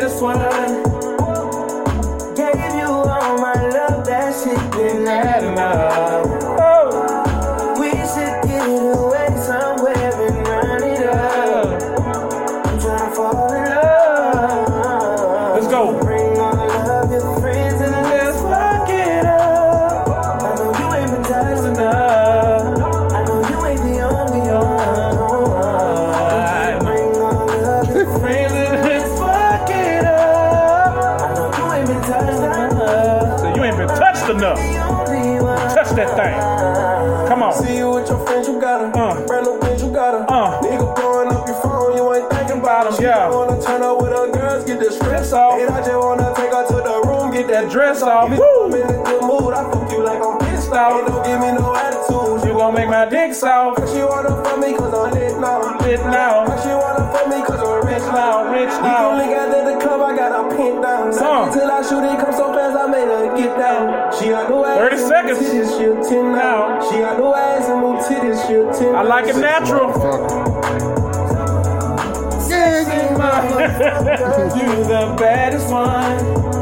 enough. 34.37 34.59
Touch 35.75 35.91
that 35.97 36.11
thing. 36.17 37.29
Come 37.29 37.43
on. 37.43 37.53
See 37.53 37.77
you 37.77 37.91
with 37.91 38.09
your 38.09 38.25
friends, 38.27 38.49
you 38.49 38.61
got 38.61 38.83
a 38.83 38.99
Uh. 38.99 39.27
Brand 39.27 39.47
new 39.47 39.59
bitch, 39.59 39.83
you 39.83 39.91
got 39.91 40.15
a 40.15 40.19
Uh. 40.33 40.61
Nigga 40.63 40.95
blowing 40.97 41.29
up 41.29 41.47
your 41.47 41.57
phone, 41.61 41.97
you 41.97 42.15
ain't 42.15 42.31
thinking 42.31 42.61
about 42.61 42.91
them. 42.91 43.03
Yeah. 43.03 43.29
wanna 43.31 43.61
turn 43.63 43.83
up 43.83 44.01
with 44.01 44.13
her 44.13 44.31
girls, 44.33 44.65
get 44.65 44.79
this 44.81 44.99
dress 44.99 45.33
off. 45.33 45.59
And 45.61 45.71
I 45.71 45.79
just 45.81 45.97
wanna 45.97 46.33
take 46.37 46.53
her 46.53 46.67
to 46.67 46.75
the 46.75 47.03
room, 47.09 47.31
get 47.33 47.49
that 47.49 47.71
dress 47.71 48.03
off. 48.03 48.31
Woo. 48.31 48.37
I'm 48.67 48.75
in 48.75 48.83
a 48.83 49.03
good 49.05 49.23
mood, 49.23 49.55
I 49.55 49.71
feel 49.71 49.86
you 50.67 50.73
like 50.73 50.73
I'm 50.73 50.73
pissed 50.73 50.73
off. 50.73 50.93
off. 50.93 51.07
Don't 51.07 51.25
give 51.27 51.41
me 51.41 51.53
no 51.53 51.75
attitude. 51.75 52.49
You 52.49 52.55
gon' 52.59 52.75
make 52.75 52.89
my 52.89 53.05
dick 53.07 53.35
soft. 53.35 53.79
She 53.93 54.03
wanna 54.03 54.31
fuck 54.43 54.59
me 54.59 54.75
cause 54.75 54.93
I'm 54.95 55.13
lit 55.15 55.39
now. 55.41 55.61
I'm 55.63 55.79
Lit 55.79 56.01
now. 56.01 56.45
She 56.63 56.69
wanna 56.69 57.05
fuck 57.13 57.29
me 57.29 57.43
cause 57.45 57.61
I'm 57.61 57.87
rich 57.87 58.03
now, 58.11 58.45
now. 58.45 58.53
rich 58.53 58.71
We 58.83 58.89
now. 58.89 59.11
only 59.11 59.25
got 59.27 59.49
at 59.55 59.65
the 59.65 59.77
club, 59.81 60.01
I 60.01 60.17
got 60.17 60.33
her 60.35 60.49
pinned 60.57 60.83
down. 60.83 61.13
Son. 61.13 61.53
Till 61.53 61.71
I 61.71 61.83
shoot 61.83 62.03
it, 62.05 62.19
come 62.19 62.33
so 62.35 62.53
fast, 62.53 62.77
I 62.77 62.87
made 62.87 63.09
her 63.09 63.37
get 63.37 63.57
down. 63.59 64.13
She 64.19 64.29
got 64.31 64.49
no 64.51 64.65
ass. 64.65 64.79
30 64.79 64.95
and 64.97 65.03
no 65.03 65.09
seconds. 65.09 65.39
Titties, 65.39 65.79
she 65.79 65.85
a 65.85 65.95
10 65.95 66.33
now. 66.33 66.81
She 66.91 66.99
got 66.99 67.19
no 67.19 67.35
ass 67.35 67.69
and 67.69 67.81
no 67.81 67.97
titties, 68.03 68.47
she 68.47 68.55
a 68.55 68.73
10 68.73 68.95
I 68.95 69.03
like 69.03 69.27
it 69.29 69.37
natural. 69.37 69.87
you 74.57 74.85
the 74.85 75.15
baddest 75.19 75.69
one. 75.71 76.56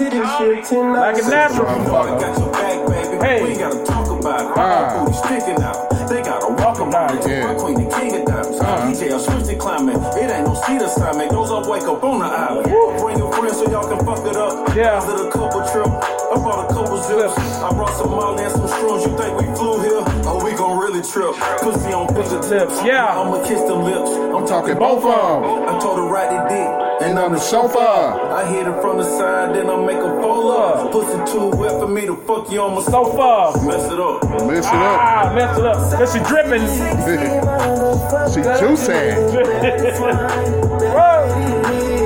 Ass 0.00 0.12
and 0.12 0.14
no 0.14 0.60
titties, 0.60 0.64
she 0.64 0.74
a 0.74 0.80
10 0.80 0.92
now. 0.92 1.00
Like 1.00 1.18
it 1.18 1.26
natural. 1.28 1.66
Got 1.84 2.38
your 2.38 2.52
back, 2.52 2.86
baby. 2.88 3.16
Hey. 3.24 3.42
We 3.42 3.54
gotta 3.58 3.84
talk 3.84 4.08
about 4.08 4.40
it. 4.40 4.52
Ah. 4.56 4.96
Our 4.96 5.04
booty 5.04 5.16
sticking 5.16 5.62
out. 5.62 5.90
They 6.08 6.22
gotta 6.22 6.52
walk 6.54 6.80
about 6.80 7.14
it. 7.14 7.28
Yeah. 7.28 7.52
My 7.52 7.54
queen, 7.54 7.74
the 7.74 7.88
king 7.94 8.16
of 8.16 8.24
diamonds. 8.26 8.58
DJ, 8.58 9.12
I 9.14 9.18
switch 9.18 9.46
the 9.46 9.56
climate. 9.56 9.96
It 10.16 10.30
ain't 10.30 10.46
no 10.46 10.54
seat 10.54 10.82
assignment. 10.82 11.30
Goes 11.30 11.50
up, 11.50 11.66
wake 11.66 11.84
up 11.84 12.02
on 12.02 12.18
the 12.18 12.26
island. 12.26 12.66
Bring 13.00 13.18
your 13.18 13.32
friends 13.32 13.58
so 13.58 13.70
y'all 13.70 13.86
can 13.86 14.04
fuck 14.04 14.26
it 14.26 14.36
up. 14.36 14.74
Yeah. 14.74 14.98
Did 15.06 15.26
a 15.26 15.30
couple 15.30 15.62
trip. 15.70 15.86
I 15.86 16.34
brought 16.40 16.70
a 16.70 16.74
couple 16.74 16.98
zips. 17.02 17.38
I 17.62 17.70
brought 17.70 17.94
some 17.94 18.10
Molly 18.10 18.44
and 18.44 18.52
some 18.52 18.66
shrooms. 18.66 19.06
You 19.06 19.16
think 19.16 19.38
we 19.38 19.46
flew 19.54 19.80
here? 19.82 20.02
Oh, 20.26 20.42
we 20.44 20.52
gon' 20.56 20.78
really 20.78 21.02
trip. 21.02 21.34
Pussy 21.62 21.92
on 21.92 22.08
fingertips. 22.08 22.82
Yeah. 22.84 23.06
I'ma 23.06 23.46
kiss 23.46 23.62
them 23.62 23.84
lips. 23.84 24.10
I'm 24.10 24.46
Talking 24.50 24.78
both 24.78 25.04
of 25.04 25.42
them. 25.42 25.68
I 25.68 25.78
told 25.78 25.98
her 25.98 26.06
right 26.10 26.26
the 26.28 26.48
dick. 26.50 26.89
And 27.00 27.18
on 27.18 27.32
the 27.32 27.38
sofa. 27.38 27.78
I 27.80 28.44
hit 28.46 28.66
it 28.66 28.80
from 28.82 28.98
the 28.98 29.04
side, 29.04 29.54
then 29.54 29.70
I 29.70 29.84
make 29.86 29.96
a 29.96 30.20
fold 30.20 30.50
up. 30.54 30.92
Pussy 30.92 31.32
too 31.32 31.48
wet 31.56 31.80
for 31.80 31.88
me 31.88 32.04
to 32.04 32.14
fuck 32.26 32.52
you 32.52 32.60
on 32.60 32.74
my 32.74 32.82
sofa. 32.82 33.58
Mess 33.64 33.90
it 33.90 33.98
up. 33.98 34.22
Mess 34.46 34.66
it 34.66 34.74
up. 34.74 35.00
Ah, 35.00 35.32
messed 35.34 35.58
it 35.58 35.64
up. 35.64 35.76
Cause 35.98 36.12
she 36.12 36.18
dripping. 36.20 36.60
She 38.30 38.42
juicy. 38.60 38.92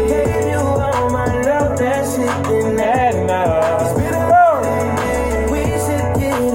Gave 0.07 0.47
you 0.49 0.59
all 0.59 1.11
my 1.11 1.27
love, 1.43 1.77
that 1.79 2.07
shit 2.07 2.35
been 2.49 2.79
And, 2.81 3.29
We 5.51 5.61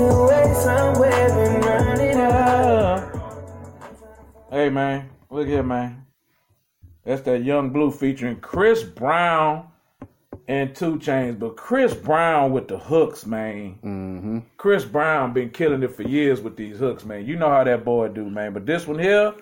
away 0.07 0.53
somewhere 0.55 1.27
and 1.27 1.65
run 1.65 1.99
it 1.99 2.15
up. 2.15 2.99
Hey 4.49 4.69
man, 4.69 5.09
look 5.29 5.47
here, 5.47 5.61
man. 5.61 5.98
That's 7.09 7.23
that 7.23 7.43
Yung 7.43 7.71
Bleu 7.71 7.89
featuring 7.89 8.35
Chris 8.35 8.83
Brown 8.83 9.67
and 10.47 10.75
2 10.75 10.97
Chainz, 10.97 11.39
but 11.39 11.57
Chris 11.57 11.91
Brown 11.91 12.51
with 12.51 12.67
the 12.67 12.77
hooks, 12.77 13.25
man. 13.25 13.79
Mm-hmm. 13.83 14.39
Chris 14.57 14.85
Brown 14.85 15.33
been 15.33 15.49
killing 15.49 15.81
it 15.81 15.95
for 15.95 16.03
years 16.03 16.39
with 16.39 16.55
these 16.55 16.77
hooks, 16.77 17.03
man. 17.03 17.25
You 17.25 17.35
know 17.35 17.49
how 17.49 17.63
that 17.63 17.83
boy 17.83 18.09
do, 18.09 18.29
man. 18.29 18.53
But 18.53 18.67
this 18.67 18.85
one 18.85 18.99
here, 18.99 19.33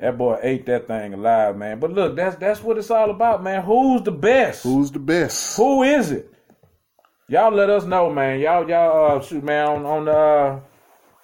that 0.00 0.18
boy 0.18 0.40
ate 0.42 0.66
that 0.66 0.88
thing 0.88 1.14
alive, 1.14 1.56
man. 1.56 1.78
But 1.78 1.92
look, 1.92 2.16
that's 2.16 2.34
that's 2.34 2.60
what 2.60 2.78
it's 2.78 2.90
all 2.90 3.10
about, 3.10 3.44
man. 3.44 3.62
Who's 3.62 4.02
the 4.02 4.10
best? 4.10 4.64
Who's 4.64 4.90
the 4.90 4.98
best? 4.98 5.56
Who 5.56 5.84
is 5.84 6.10
it? 6.10 6.34
Y'all 7.28 7.54
let 7.54 7.70
us 7.70 7.84
know, 7.84 8.12
man. 8.12 8.40
Y'all, 8.40 8.68
y'all, 8.68 9.18
uh, 9.18 9.22
shoot, 9.22 9.44
man, 9.44 9.68
on, 9.68 9.86
on 9.86 10.04
the, 10.06 10.10
uh, 10.10 10.60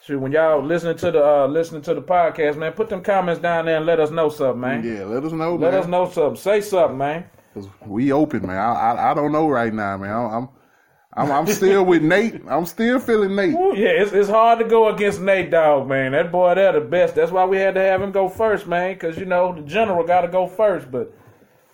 shoot, 0.04 0.18
when 0.18 0.32
y'all 0.32 0.62
listening 0.64 0.96
to 0.98 1.10
the, 1.10 1.24
uh, 1.24 1.46
listening 1.46 1.82
to 1.82 1.94
the 1.94 2.02
podcast, 2.02 2.56
man, 2.56 2.72
put 2.72 2.88
them 2.88 3.02
comments 3.02 3.40
down 3.40 3.66
there 3.66 3.76
and 3.76 3.86
let 3.86 4.00
us 4.00 4.10
know 4.10 4.28
something, 4.28 4.60
man. 4.60 4.84
Yeah, 4.84 5.04
let 5.04 5.24
us 5.24 5.32
know, 5.32 5.54
Let 5.56 5.72
man. 5.72 5.82
us 5.82 5.86
know 5.88 6.10
something. 6.10 6.36
Say 6.36 6.60
something, 6.60 6.98
man. 6.98 7.24
Cause 7.54 7.68
we 7.86 8.12
open, 8.12 8.46
man. 8.46 8.56
I, 8.56 8.72
I 8.72 9.10
I 9.10 9.14
don't 9.14 9.30
know 9.30 9.46
right 9.46 9.72
now, 9.72 9.98
man. 9.98 10.10
I'm 10.10 10.48
I'm 11.14 11.30
I'm 11.30 11.46
still 11.46 11.84
with 11.84 12.02
Nate. 12.02 12.40
I'm 12.48 12.64
still 12.64 12.98
feeling 12.98 13.36
Nate. 13.36 13.54
Ooh, 13.54 13.74
yeah, 13.76 13.88
it's, 13.90 14.12
it's 14.12 14.30
hard 14.30 14.58
to 14.60 14.64
go 14.64 14.88
against 14.88 15.20
Nate 15.20 15.50
Dogg, 15.50 15.86
man. 15.86 16.12
That 16.12 16.32
boy 16.32 16.54
there 16.54 16.72
the 16.72 16.80
best. 16.80 17.14
That's 17.14 17.30
why 17.30 17.44
we 17.44 17.58
had 17.58 17.74
to 17.74 17.80
have 17.82 18.00
him 18.00 18.10
go 18.10 18.30
first, 18.30 18.66
man, 18.66 18.94
because, 18.94 19.18
you 19.18 19.26
know, 19.26 19.54
the 19.54 19.60
general 19.62 20.06
got 20.06 20.22
to 20.22 20.28
go 20.28 20.46
first. 20.46 20.90
But, 20.90 21.14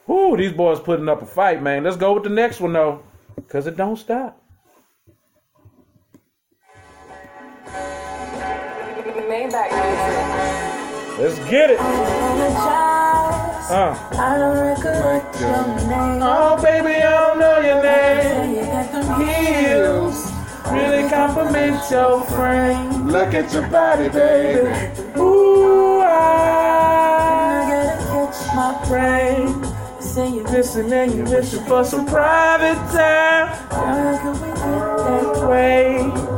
whoo, 0.09 0.37
these 0.37 0.53
boys 0.53 0.81
putting 0.81 1.09
up 1.09 1.23
a 1.23 1.27
fight, 1.27 1.63
man. 1.63 1.85
Let's 1.85 1.97
go 1.97 2.15
with 2.15 2.25
the 2.25 2.31
next 2.31 2.59
one, 2.59 2.73
though, 2.73 3.05
because 3.37 3.69
it 3.69 3.77
don't 3.77 3.97
stop. 3.97 4.43
Maybach 9.49 9.71
music. 9.73 11.19
Let's 11.19 11.39
get 11.51 11.71
it. 11.71 11.81
Uh. 13.71 13.95
I 14.13 14.39
don't 14.39 14.59
recollect 14.59 15.41
your 15.41 15.67
name. 15.89 16.23
Oh, 16.23 16.57
baby, 16.63 17.03
I 17.03 17.11
don't 17.11 17.39
know 17.39 17.59
your 17.61 17.83
name. 17.83 18.55
You 18.55 18.63
got 18.67 18.93
them 18.93 19.21
heels 19.21 20.33
really 20.71 21.09
compliment 21.09 21.91
your 21.91 22.25
frame. 22.27 23.09
Look 23.09 23.35
at 23.35 23.53
your 23.53 23.67
body, 23.69 24.09
baby. 24.09 24.69
Ooh, 25.19 26.01
I 26.01 26.07
I 27.51 27.69
gotta 27.69 27.97
catch 28.09 28.39
my 28.55 28.71
brain. 28.87 29.65
Say 30.01 30.29
you 30.31 30.43
Listen 30.45 30.93
and 30.93 31.15
you 31.15 31.25
wishing 31.25 31.65
for 31.65 31.85
some 31.85 32.07
private 32.07 32.77
time. 32.93 33.49
How 33.71 34.19
can 34.23 34.33
we 34.41 34.49
get 34.49 34.57
that 34.57 35.49
Way. 35.49 36.38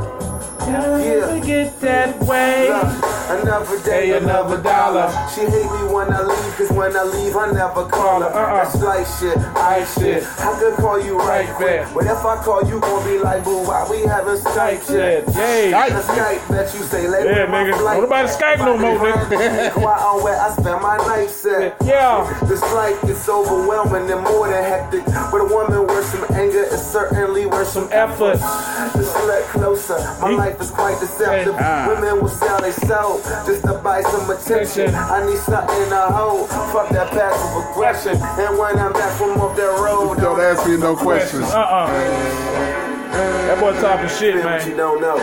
Yeah. 0.70 1.34
We 1.34 1.40
get 1.46 1.80
that 1.80 2.20
way. 2.22 3.09
Another 3.30 3.78
day, 3.84 4.08
Hey, 4.08 4.16
another 4.18 4.60
dollar. 4.62 5.06
She 5.34 5.42
hate 5.42 5.70
me 5.70 5.82
when 5.92 6.12
I 6.12 6.22
leave, 6.22 6.54
cause 6.56 6.70
when 6.72 6.96
I 6.96 7.04
leave, 7.04 7.36
I 7.36 7.50
never 7.52 7.86
call 7.86 8.20
her. 8.22 8.26
Uh-uh. 8.26 8.64
That's 8.64 8.82
like 8.82 9.06
shit, 9.06 9.38
I 9.56 9.84
shit. 9.84 10.24
I 10.40 10.58
could 10.58 10.74
call 10.74 10.98
you 11.00 11.16
right, 11.18 11.46
Right 11.48 11.54
quick. 11.54 11.86
But 11.94 12.06
if 12.06 12.24
I 12.24 12.42
call 12.42 12.62
you, 12.68 12.80
gon' 12.80 13.04
be 13.06 13.18
like, 13.18 13.44
boo, 13.44 13.62
why 13.66 13.86
we 13.90 14.02
having 14.02 14.34
Skype 14.34 14.80
Skype 14.80 14.86
shit. 14.86 15.34
Yay. 15.36 15.70
The 15.70 16.02
Skype 16.02 16.48
that 16.48 16.74
you 16.74 16.80
say, 16.82 17.06
let 17.08 17.24
Yeah, 17.26 17.46
me 17.46 17.70
nigga. 17.70 17.78
Don't 17.78 18.02
nobody 18.02 18.28
Skype 18.28 18.58
no 18.58 18.76
more, 18.76 18.98
nigga. 18.98 19.76
Out 19.78 20.00
on 20.00 20.22
where 20.24 20.40
I 20.40 20.50
spend 20.52 20.82
my 20.82 20.96
night 20.98 21.30
set. 21.30 21.76
Yeah. 21.90 22.22
This 22.46 22.62
life 22.74 23.02
is 23.04 23.28
overwhelming 23.28 24.10
and 24.10 24.22
more 24.22 24.48
than 24.48 24.62
hectic. 24.64 25.04
But 25.06 25.40
a 25.40 25.44
woman 25.44 25.86
worth 25.86 26.06
some 26.06 26.24
anger 26.36 26.62
is 26.64 26.80
certainly 26.84 27.46
worth 27.46 27.68
some 27.68 27.88
Effort. 27.90 28.38
Just 28.38 29.16
little 29.26 29.42
closer. 29.50 29.98
My 30.20 30.30
He- 30.30 30.36
life 30.36 30.60
is 30.60 30.70
quite 30.70 30.98
deceptive. 31.00 31.54
Ah. 31.58 31.86
Women 31.88 32.20
will 32.22 32.28
sell 32.28 32.60
they 32.60 32.70
soul 32.72 33.19
just 33.46 33.62
to 33.64 33.74
buy 33.82 34.02
some 34.02 34.30
attention. 34.30 34.94
I 34.94 35.24
need 35.26 35.38
something 35.38 35.88
to 35.90 36.02
hold. 36.12 36.48
Fuck 36.48 36.90
that 36.90 37.10
passive 37.10 37.70
aggression. 37.70 38.16
And 38.40 38.58
when 38.58 38.78
I'm 38.78 38.92
back 38.92 39.16
from 39.18 39.40
off 39.40 39.56
that 39.56 39.78
road, 39.80 40.18
Don't 40.18 40.40
ask 40.40 40.66
me 40.68 40.76
no 40.76 40.96
questions. 40.96 41.44
Uh-uh. 41.50 41.86
uh-uh. 41.86 42.90
That 43.10 43.60
boy 43.60 43.72
talking 43.80 44.08
shit, 44.08 44.34
Feel 44.34 44.44
what 44.44 44.62
you 44.62 44.68
man. 44.68 44.76
don't 44.76 45.00
know. 45.00 45.16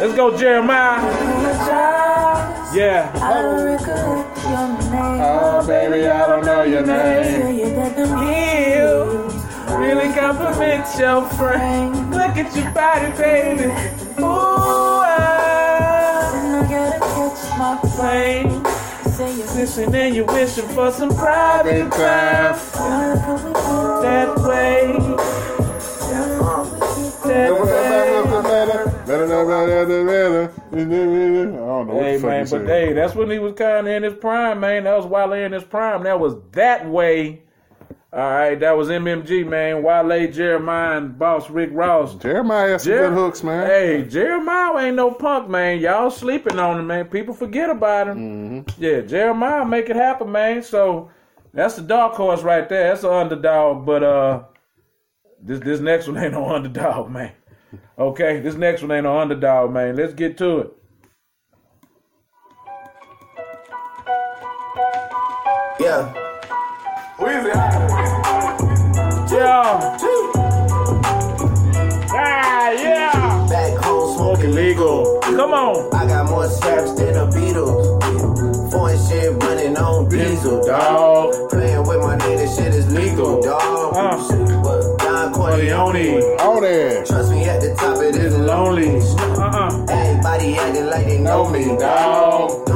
Let's 0.00 0.14
go, 0.14 0.30
Jeremih. 0.32 0.68
Yeah. 2.74 3.10
I 3.14 3.42
don't 3.42 3.64
recollect 3.64 4.38
your 4.44 4.68
name. 4.92 5.20
Oh, 5.22 5.60
oh 5.62 5.66
baby, 5.66 6.06
I 6.06 6.26
don't 6.26 6.44
know 6.44 6.62
your 6.62 6.84
name. 6.84 7.24
Say 7.24 7.68
you 7.68 7.74
got 7.74 7.96
them 7.96 8.26
Heels 8.26 9.38
really 9.78 10.12
compliment 10.12 10.86
your 10.98 11.22
frame. 11.30 12.10
Look 12.10 12.36
at 12.36 12.54
your 12.56 12.70
body, 12.72 13.10
baby. 13.16 13.70
Ooh, 14.20 14.97
my 17.58 17.76
plane. 17.96 18.64
Say 19.10 19.34
you 19.34 19.44
Listen 19.58 19.92
and 19.92 20.14
you're 20.14 20.24
wishing 20.26 20.68
for 20.68 20.92
some 20.92 21.08
private 21.14 21.90
time. 21.90 22.54
How 22.54 23.16
can 23.24 23.44
we 23.44 23.52
get 23.52 24.02
That 24.02 24.32
way, 24.46 24.92
that 27.28 27.50
way. 27.60 28.08
I 29.02 29.16
don't 29.16 29.28
know 29.28 29.44
what 29.44 29.68
Hey 32.02 32.18
man, 32.18 32.46
but 32.48 32.66
hey, 32.66 32.92
that's 32.92 33.14
when 33.14 33.30
he 33.30 33.38
was 33.40 33.54
kind 33.54 33.88
of 33.88 33.92
in 33.92 34.02
his 34.04 34.14
prime, 34.14 34.60
man. 34.60 34.84
That 34.84 34.96
was 34.96 35.06
Wale 35.06 35.32
in 35.32 35.52
his 35.52 35.64
prime. 35.64 36.04
That 36.04 36.20
was 36.20 36.36
that 36.52 36.88
way. 36.88 37.42
All 38.18 38.30
right, 38.32 38.58
that 38.58 38.76
was 38.76 38.88
MMG, 38.88 39.46
man. 39.46 39.80
Wale, 39.84 40.26
Jeremih, 40.26 40.96
and 40.96 41.16
Boss 41.16 41.48
Rick 41.48 41.70
Ross. 41.72 42.16
Jeremih 42.16 42.70
has 42.70 42.82
some 42.82 42.90
Jer- 42.92 43.08
good 43.10 43.14
hooks, 43.16 43.44
man. 43.44 43.64
Hey, 43.64 44.02
Jeremih 44.02 44.82
ain't 44.82 44.96
no 44.96 45.12
punk, 45.12 45.48
man. 45.48 45.78
Y'all 45.78 46.10
sleeping 46.10 46.58
on 46.58 46.80
him, 46.80 46.88
man. 46.88 47.04
People 47.04 47.32
forget 47.32 47.70
about 47.70 48.08
him. 48.08 48.16
Mm-hmm. 48.66 48.82
Yeah, 48.82 49.02
Jeremih 49.02 49.68
make 49.68 49.88
it 49.88 49.94
happen, 49.94 50.32
man. 50.32 50.64
So 50.64 51.12
that's 51.54 51.76
the 51.76 51.82
dark 51.82 52.14
horse 52.14 52.42
right 52.42 52.68
there. 52.68 52.88
That's 52.88 53.02
the 53.02 53.12
underdog. 53.12 53.86
But 53.86 54.02
uh, 54.02 54.42
this 55.40 55.60
this 55.60 55.78
next 55.78 56.08
one 56.08 56.16
ain't 56.16 56.32
no 56.32 56.44
underdog, 56.52 57.12
man. 57.12 57.30
Okay, 57.96 58.40
this 58.40 58.56
next 58.56 58.82
one 58.82 58.90
ain't 58.90 59.04
no 59.04 59.16
underdog, 59.16 59.70
man. 59.70 59.94
Let's 59.94 60.14
get 60.14 60.36
to 60.38 60.58
it. 60.58 60.72
Yeah. 65.78 66.27
Weezy. 67.18 67.52
Yeah. 69.32 69.96
Ah, 72.10 72.70
yeah. 72.70 73.46
Back 73.50 73.84
home 73.84 74.16
Smoking 74.16 74.52
smoking 74.52 74.54
legal. 74.54 75.20
Come 75.22 75.52
on. 75.52 75.92
I 75.94 76.06
got 76.06 76.30
more 76.30 76.48
straps 76.48 76.92
than 76.94 77.14
the 77.14 77.26
Beatles. 77.36 78.70
Foreign 78.70 78.98
shit 79.08 79.42
running 79.42 79.76
on 79.76 80.08
diesel, 80.08 80.64
dog. 80.64 81.32
Dog. 81.32 81.50
Playing 81.50 81.88
with 81.88 81.98
my 81.98 82.16
name, 82.18 82.38
this 82.38 82.56
shit 82.56 82.72
is 82.72 82.86
legal, 82.92 83.42
dog. 83.42 83.94
Uh. 83.96 84.62
But 84.62 84.98
Don 84.98 85.32
Corleone. 85.32 85.92
Corleone. 85.92 86.40
On 86.40 86.62
there. 86.62 87.04
Trust 87.04 87.32
me, 87.32 87.44
at 87.46 87.60
the 87.60 87.74
top 87.74 88.00
it 88.00 88.14
is 88.14 88.36
Lonely. 88.36 88.86
lonely. 88.86 89.10
Uh-uh. 89.42 89.86
Everybody 89.90 90.56
acting 90.56 90.86
like 90.86 91.06
they 91.06 91.18
know 91.18 91.48
me, 91.50 91.64
dog. 91.78 92.67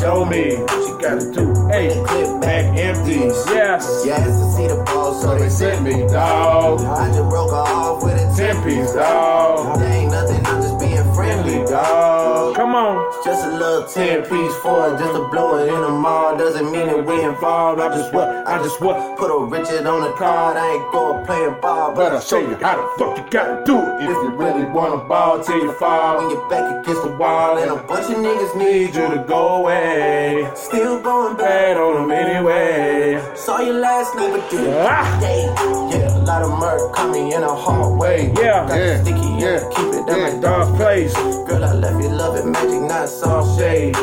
Show 0.00 0.24
Show 0.24 0.24
me. 0.24 0.48
me. 0.48 0.56
What 0.56 0.88
you 0.88 0.98
gotta 1.00 1.32
do? 1.32 1.68
Hey, 1.68 2.02
Clip 2.04 2.40
back 2.40 2.76
empty. 2.76 3.30
Yes. 3.52 4.02
Yeah, 4.06 4.26
it's 4.26 4.36
to 4.38 4.52
see 4.52 4.66
the 4.66 4.82
ball, 4.84 5.14
so 5.14 5.38
they 5.38 5.48
sent 5.48 5.82
me, 5.84 6.06
Dog. 6.06 6.80
I 6.80 7.08
just 7.08 7.28
broke 7.28 7.52
off 7.52 8.02
with 8.02 8.14
a 8.14 8.34
Ten 8.36 8.56
10 8.56 8.64
piece, 8.64 8.92
dog. 8.92 9.78
There 9.78 9.92
ain't 9.92 10.10
nothing, 10.12 10.44
I'm 10.46 10.62
just 10.62 10.78
being 10.80 11.14
friendly, 11.14 11.64
dog. 11.66 12.19
Come 12.60 12.74
on. 12.74 13.24
Just 13.24 13.46
a 13.46 13.52
little 13.56 13.88
10 13.88 14.20
piece 14.28 14.54
for 14.56 14.92
it, 14.92 14.98
just 14.98 15.14
to 15.14 15.26
blow 15.32 15.56
it 15.56 15.72
in 15.72 15.80
the 15.80 15.88
mall. 15.88 16.36
Doesn't 16.36 16.70
mean 16.70 16.88
that 16.88 17.06
we 17.06 17.24
involved. 17.24 17.80
I 17.80 17.88
just 17.88 18.12
what? 18.12 18.28
I 18.46 18.62
just 18.62 18.78
what? 18.82 19.16
Put 19.16 19.30
a 19.32 19.46
Richard 19.46 19.86
on 19.86 20.02
the 20.02 20.12
card. 20.12 20.58
I 20.58 20.74
ain't 20.74 20.92
going 20.92 21.24
playing 21.24 21.56
ball, 21.62 21.94
But 21.94 22.12
I'll 22.12 22.20
show 22.20 22.38
you 22.38 22.54
how 22.56 22.76
the 22.76 22.86
fuck 22.98 23.16
you 23.16 23.24
gotta 23.30 23.64
do 23.64 23.78
it. 23.78 24.02
if 24.02 24.10
you 24.10 24.30
really 24.36 24.66
wanna 24.66 24.98
ball 25.08 25.42
till 25.42 25.56
you 25.56 25.72
fall. 25.72 26.18
When 26.18 26.28
you're 26.28 26.50
back 26.50 26.84
against 26.84 27.02
the 27.02 27.16
wall, 27.16 27.56
and 27.56 27.70
a 27.70 27.76
bunch 27.82 28.10
of 28.12 28.18
niggas 28.18 28.54
need 28.54 28.94
you 28.94 29.08
to 29.08 29.24
go 29.26 29.64
away. 29.64 30.50
Still 30.54 31.00
going 31.00 31.38
bad 31.38 31.78
on 31.78 31.94
them 31.96 32.10
anyway. 32.10 33.24
Saw 33.36 33.60
you 33.62 33.72
last 33.72 34.14
night, 34.16 34.32
but 34.36 34.50
did 34.50 34.68
Ah. 34.76 35.18
Yeah, 35.22 36.14
a 36.14 36.20
lot 36.28 36.42
of 36.42 36.58
murk 36.58 36.94
coming 36.94 37.32
in 37.32 37.42
a 37.42 37.54
hard 37.54 37.98
way. 37.98 38.30
Yeah. 38.36 38.68
Got 38.68 38.76
Yeah, 38.76 39.00
sticky, 39.00 39.30
yeah, 39.40 39.60
keep 39.74 39.94
it 39.94 40.04
yeah. 40.06 40.28
down. 40.28 40.40
Dark 40.42 40.76
place. 40.76 41.14
Girl, 41.48 41.64
I 41.64 41.72
love 41.72 41.98
you 42.02 42.10
love 42.10 42.36
it, 42.36 42.49
magic, 42.52 42.82
not 42.82 43.08
soft 43.08 43.58
shade. 43.58 43.96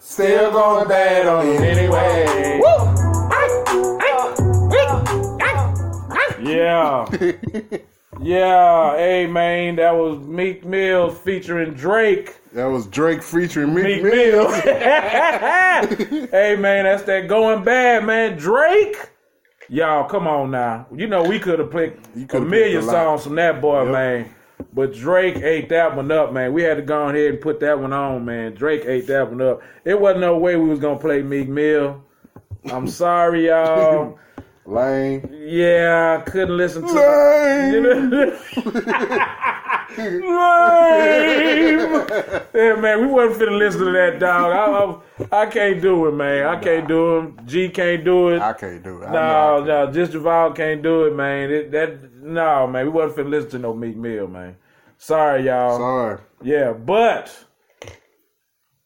Still 0.00 0.52
going 0.52 0.88
bad 0.88 1.26
on 1.26 1.46
it 1.48 1.60
anyway. 1.60 2.60
Yeah. 6.40 7.06
Yeah. 8.20 8.96
Hey, 8.96 9.26
man, 9.26 9.76
that 9.76 9.92
was 9.92 10.18
Meek 10.26 10.64
Mill 10.64 11.10
featuring 11.10 11.74
Drake. 11.74 12.36
That 12.52 12.66
was 12.66 12.86
Drake 12.86 13.22
featuring 13.22 13.74
Meek 13.74 13.84
Meek 13.84 14.02
Mill. 14.02 14.50
Mill. 14.50 14.50
hey, 16.30 16.56
man, 16.58 16.84
that's 16.84 17.02
that 17.04 17.26
going 17.28 17.64
bad, 17.64 18.04
man. 18.04 18.36
Drake. 18.38 18.96
Y'all, 19.68 20.04
come 20.08 20.26
on 20.28 20.50
now. 20.50 20.86
You 20.94 21.06
know, 21.06 21.22
we 21.24 21.38
could 21.38 21.58
have 21.58 21.70
picked 21.70 22.06
a 22.34 22.40
million 22.40 22.80
picked 22.80 22.82
a 22.82 22.86
lot. 22.86 22.92
songs 22.92 23.24
from 23.24 23.34
that 23.36 23.60
boy, 23.62 23.84
Yep. 23.84 23.92
man. 23.92 24.30
But 24.72 24.92
Drake 24.92 25.36
ate 25.36 25.68
that 25.68 25.94
one 25.94 26.10
up, 26.10 26.32
man. 26.32 26.52
We 26.52 26.62
had 26.62 26.76
to 26.76 26.82
go 26.82 27.08
ahead 27.08 27.30
and 27.30 27.40
put 27.40 27.60
that 27.60 27.78
one 27.78 27.92
on, 27.92 28.24
man. 28.24 28.54
Drake 28.54 28.84
ate 28.86 29.06
that 29.06 29.30
one 29.30 29.40
up. 29.40 29.62
It 29.84 30.00
wasn't 30.00 30.20
no 30.22 30.36
way 30.36 30.56
we 30.56 30.68
was 30.68 30.80
gonna 30.80 30.98
play 30.98 31.22
Meek 31.22 31.48
Mill. 31.48 32.02
I'm 32.72 32.88
sorry, 32.88 33.46
y'all. 33.46 34.18
Lane. 34.66 35.28
Yeah, 35.46 36.18
I 36.18 36.28
couldn't 36.28 36.56
listen 36.56 36.82
to 36.86 36.92
Lame. 36.92 37.84
Lame. 39.96 42.06
Yeah, 42.54 42.76
man, 42.76 43.00
we 43.00 43.06
wasn't 43.06 43.42
finna 43.42 43.58
listen 43.58 43.84
to 43.86 43.92
that 43.92 44.18
dog. 44.20 44.52
I, 44.52 45.36
I, 45.38 45.42
I 45.42 45.46
can't 45.46 45.80
do 45.82 46.06
it, 46.06 46.12
man. 46.12 46.46
I 46.46 46.58
can't 46.60 46.88
do 46.88 47.18
it. 47.18 47.46
G 47.46 47.68
can't 47.68 48.04
do 48.04 48.30
it. 48.30 48.40
I 48.40 48.52
can't 48.52 48.82
do 48.82 49.02
it. 49.02 49.06
I 49.06 49.12
No, 49.12 49.62
know 49.62 49.62
I 49.62 49.84
no, 49.86 49.92
just 49.92 50.12
Javal 50.12 50.54
can't 50.56 50.82
do 50.82 51.04
it, 51.04 51.14
man. 51.14 51.50
It, 51.50 51.70
that 51.72 52.12
no, 52.22 52.66
man, 52.66 52.86
we 52.86 52.90
wasn't 52.92 53.26
finna 53.26 53.30
listen 53.30 53.50
to 53.52 53.58
no 53.58 53.74
Meek 53.74 53.96
Mill, 53.96 54.28
man. 54.28 54.56
Sorry, 54.98 55.46
y'all. 55.46 55.78
Sorry. 55.78 56.18
Yeah, 56.42 56.72
but 56.72 57.34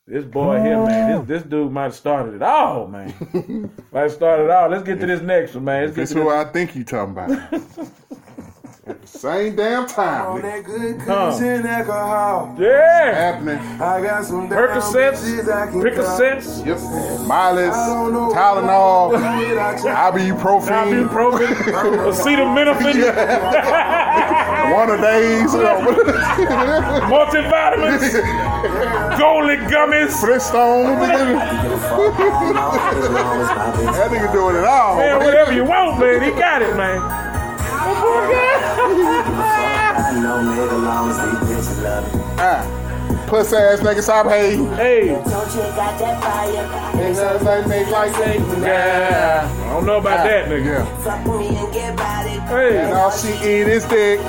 this 0.06 0.24
boy 0.24 0.60
here, 0.62 0.82
man, 0.84 1.26
this 1.26 1.42
this 1.42 1.50
dude 1.50 1.70
might 1.72 1.84
have 1.84 1.94
started 1.94 2.34
it 2.36 2.42
all, 2.42 2.86
man. 2.88 3.12
might 3.92 4.00
have 4.02 4.12
started 4.12 4.44
it 4.44 4.50
all. 4.50 4.68
Let's 4.70 4.84
get 4.84 5.00
to 5.00 5.06
this 5.06 5.20
next 5.20 5.54
one, 5.54 5.64
man. 5.64 5.84
Let's 5.84 5.96
get 5.96 6.02
This 6.02 6.10
to 6.10 6.22
who 6.22 6.24
this. 6.24 6.30
I 6.30 6.44
think 6.44 6.74
you 6.74 6.84
talking 6.84 7.12
about. 7.12 7.52
At 8.88 9.02
the 9.02 9.06
same 9.08 9.54
damn 9.54 9.86
time. 9.86 10.40
nigga. 10.40 10.42
That 10.42 10.64
good 10.64 11.00
Huh. 11.02 11.30
cushion 11.30 11.66
alcohol. 11.66 12.54
Yeah, 12.58 13.14
Happening. 13.14 13.58
I 13.80 14.00
got 14.00 14.24
some 14.24 14.48
damn 14.48 14.58
Percocets, 14.58 15.20
bitches 15.20 15.52
I 15.52 15.66
can 15.66 15.72
call. 15.74 15.82
Percocets, 15.82 16.64
Yep. 16.64 16.78
Mileage, 17.26 17.72
I 17.72 17.86
don't 17.86 18.12
know 18.14 18.30
Tylenol, 18.32 19.12
ibuprofen, 19.12 21.06
ibuprofen, 21.06 21.48
acetaminophen, 22.08 22.94
one 24.74 24.90
a 24.90 24.96
days, 25.02 25.52
multivitamins, 27.12 28.04
golden 29.18 29.60
gummies. 29.68 30.12
Flintstone. 30.18 30.98
That 33.92 34.10
nigga 34.10 34.32
doing 34.32 34.56
it 34.56 34.64
all. 34.64 34.96
Man, 34.96 35.18
whatever 35.22 35.52
you 35.52 35.64
want, 35.64 35.98
man, 36.00 36.22
he 36.22 36.30
got 36.30 36.62
it, 36.62 36.74
man. 36.76 37.00
I 38.78 40.20
know 40.22 40.38
nigga 40.42 40.82
long 40.84 41.10
as 41.10 41.16
these 41.18 41.40
bitches 41.50 41.82
love 41.82 42.14
me. 42.14 42.20
Ah, 42.38 43.24
puss 43.26 43.52
ass 43.52 43.80
nigga, 43.80 44.02
stop 44.02 44.26
hating. 44.28 44.66
Hey, 44.74 45.08
Don't 45.08 45.24
you 45.24 45.62
got 45.74 45.98
that 45.98 46.22
fire? 46.22 46.66
Niggas 46.98 47.42
like 47.42 47.66
make 47.66 47.88
like 47.88 48.12
yeah, 48.60 49.50
I 49.64 49.68
don't 49.74 49.86
know 49.86 49.98
about 49.98 50.24
that, 50.26 50.48
nigga. 50.48 50.64
Yeah. 50.64 50.84
Fuck 51.02 51.26
me 51.38 51.48
and 51.56 51.72
get 51.72 51.96
body. 51.96 52.30
Hey, 52.48 52.78
And 52.84 52.92
all 52.94 53.10
she 53.10 53.32
eat 53.34 53.66
is 53.68 53.84
dick. 53.86 54.20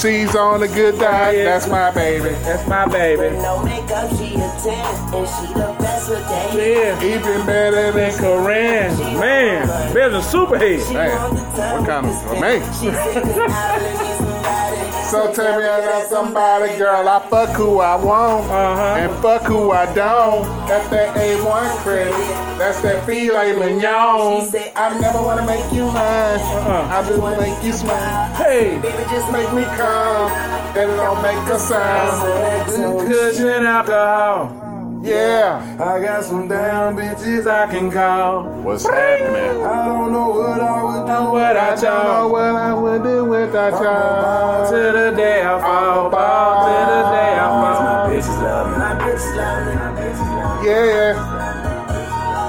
She's 0.00 0.34
on 0.36 0.62
a 0.62 0.68
good 0.68 0.98
diet. 0.98 1.44
That's 1.44 1.66
my 1.68 1.90
baby. 1.90 2.30
that's 2.44 2.66
my 2.68 2.86
baby. 2.86 3.36
No 3.38 3.62
makeup, 3.64 4.10
she 4.10 4.34
a 4.34 4.50
10, 4.60 5.14
and 5.14 5.28
she 5.28 5.46
the 5.54 5.74
best 5.78 5.80
with 5.80 5.80
that. 5.80 5.85
Yeah, 5.96 7.02
Even 7.02 7.46
better 7.46 7.90
than 7.92 8.04
and 8.10 8.14
Karrine, 8.20 9.18
man, 9.18 9.66
better 9.94 10.10
than 10.10 10.20
Superhead. 10.20 10.92
Man, 10.92 11.32
what 11.32 11.86
kind 11.88 12.06
of 12.06 12.40
man? 12.40 12.60
She 12.74 12.90
said, 12.90 13.22
"Cause 13.24 13.38
I 13.38 13.76
really 13.78 13.92
need 14.04 14.16
somebody. 14.18 15.06
So 15.06 15.32
tell 15.32 15.58
me 15.58 15.64
I 15.64 15.80
got 15.80 16.08
somebody, 16.10 16.76
girl. 16.76 17.08
I 17.08 17.18
fuck 17.30 17.48
who 17.56 17.78
I 17.80 17.96
want 17.96 18.44
Uh-huh. 18.50 19.00
and 19.00 19.22
fuck 19.22 19.42
who 19.44 19.70
I 19.70 19.86
don't. 19.94 20.44
That's 20.68 20.86
that 20.90 21.16
A1 21.16 21.68
credit. 21.82 22.12
That's 22.58 22.80
that 22.82 23.06
filet 23.06 23.56
mignon. 23.56 24.40
She 24.44 24.50
said, 24.50 24.72
I 24.76 24.98
never 25.00 25.22
wanna 25.22 25.46
make 25.46 25.64
you 25.72 25.86
mine. 25.86 25.96
Uh-uh. 25.96 26.88
I 26.92 27.02
just 27.08 27.18
wanna 27.22 27.40
make 27.40 27.62
you 27.64 27.72
smile. 27.72 28.34
Hey, 28.34 28.78
Baby, 28.82 28.98
just 29.10 29.32
Make 29.32 29.50
me 29.54 29.64
come. 29.64 30.30
That 30.74 30.88
it 30.90 30.96
don't 30.96 31.22
make 31.22 31.48
a 31.54 31.58
sound. 31.58 33.08
cushion 33.08 33.64
alcohol. 33.64 34.65
Yeah. 35.02 35.76
I 35.78 36.00
got 36.02 36.24
some 36.24 36.48
damn 36.48 36.96
bitches 36.96 37.46
I 37.46 37.66
can 37.70 37.90
call. 37.90 38.44
What's 38.62 38.84
happening? 38.84 39.62
I 39.64 39.86
don't 39.86 40.12
know 40.12 40.28
what 40.30 40.60
I 40.60 40.82
would 40.82 41.06
do 41.06 41.30
What 41.32 41.56
I 41.56 41.72
I 41.72 41.76
don't 41.76 42.04
know 42.06 42.28
what 42.28 42.54
I 42.56 42.74
would 42.74 43.02
do 43.02 43.24
without 43.24 43.72
y'all. 43.82 44.70
to 44.70 44.76
the 44.98 45.10
day 45.16 45.42
I 45.42 45.60
fall, 45.60 46.10
fall 46.10 46.66
to 46.66 46.70
the 46.92 47.02
day 47.12 47.32
I 47.38 47.46
fall. 47.62 48.10
Bitches 48.10 48.42
love 48.42 48.66
me. 48.70 48.78
My 48.78 48.94
bitches 48.96 49.36
love 49.36 49.66
me. 49.66 49.74
My 49.74 49.90
bitch 50.00 50.20
love 50.36 50.62
me. 50.62 50.68
Yeah. 50.70 51.12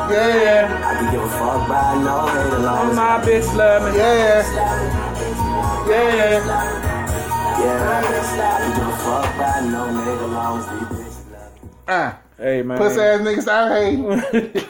Yeah. 0.09 0.87
I 0.87 0.95
can 0.95 1.11
give 1.11 1.21
a 1.21 1.29
fuck 1.29 1.67
by 1.67 1.95
no 2.01 2.17
hate 2.27 2.53
alone. 2.53 2.95
My 2.95 3.19
bitch 3.25 3.49
love 3.55 3.81
me. 3.83 3.97
Yeah. 3.99 4.41
Yeah. 5.87 6.77
Yeah, 7.59 7.89
I 7.89 8.59
can 8.61 8.71
give 8.77 8.87
a 8.87 8.97
fuck 8.97 9.27
by 9.37 9.61
no 9.67 9.81
nigga 9.87 10.27
long 10.33 10.59
as 10.59 10.65
these 10.67 10.87
bitches 10.97 11.31
love 11.31 11.63
me. 11.63 11.69
Ah. 11.87 12.19
Hey 12.37 12.61
man. 12.61 12.77
Puss 12.77 12.97
ass 12.97 13.21
niggas 13.21 13.41
stop 13.41 13.69
hating. 13.71 14.03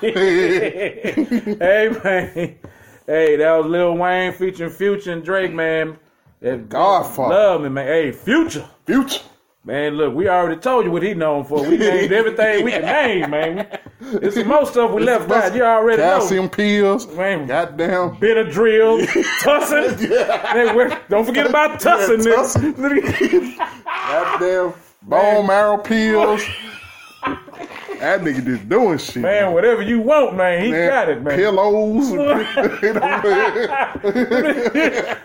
hey 1.59 1.89
man. 2.03 2.55
Hey, 3.05 3.35
that 3.37 3.51
was 3.57 3.65
Lil 3.67 3.95
Wayne 3.97 4.33
featuring 4.33 4.69
Future 4.69 5.13
and 5.13 5.23
Drake, 5.23 5.53
man. 5.53 5.97
That 6.41 6.67
Godfather. 6.69 7.33
Love 7.33 7.61
me, 7.61 7.69
man. 7.69 7.87
Hey, 7.87 8.11
Future. 8.11 8.67
Future. 8.85 9.21
Man, 9.63 9.95
look, 9.95 10.13
we 10.13 10.29
already 10.29 10.59
told 10.61 10.85
you 10.85 10.91
what 10.91 11.03
he 11.03 11.13
known 11.13 11.43
for. 11.43 11.61
We 11.67 11.75
named 11.77 12.11
everything 12.13 12.63
we 12.63 12.71
can 12.71 12.81
name, 12.85 13.29
man. 13.29 13.67
Some 14.31 14.47
more 14.47 14.65
stuff 14.65 14.91
we 14.91 15.03
left 15.03 15.29
out. 15.29 15.53
You 15.53 15.63
already 15.63 16.01
know. 16.01 16.19
Calcium 16.19 16.49
pills. 16.49 17.07
Man, 17.15 17.47
Goddamn. 17.47 18.15
Benadryl, 18.17 19.05
Tussin. 19.41 19.97
Hey, 20.53 20.73
we're- 20.73 20.97
don't 21.09 21.25
forget 21.25 21.49
about 21.49 21.81
Tussin, 21.81 22.23
Yeah, 22.25 22.43
nigga. 22.73 23.57
Goddamn. 23.85 24.73
Bone 25.01 25.47
marrow 25.47 25.77
pills. 25.77 26.41
That 27.99 28.21
nigga 28.21 28.45
just 28.45 28.69
doing 28.69 28.97
shit. 28.97 29.23
Man, 29.23 29.53
whatever 29.53 29.81
you 29.81 29.99
want, 29.99 30.37
man, 30.37 30.63
he 30.63 30.71
Man, 30.71 30.89
got 30.89 31.09
it, 31.09 31.21
man. 31.21 31.35
Pillows. 31.35 32.09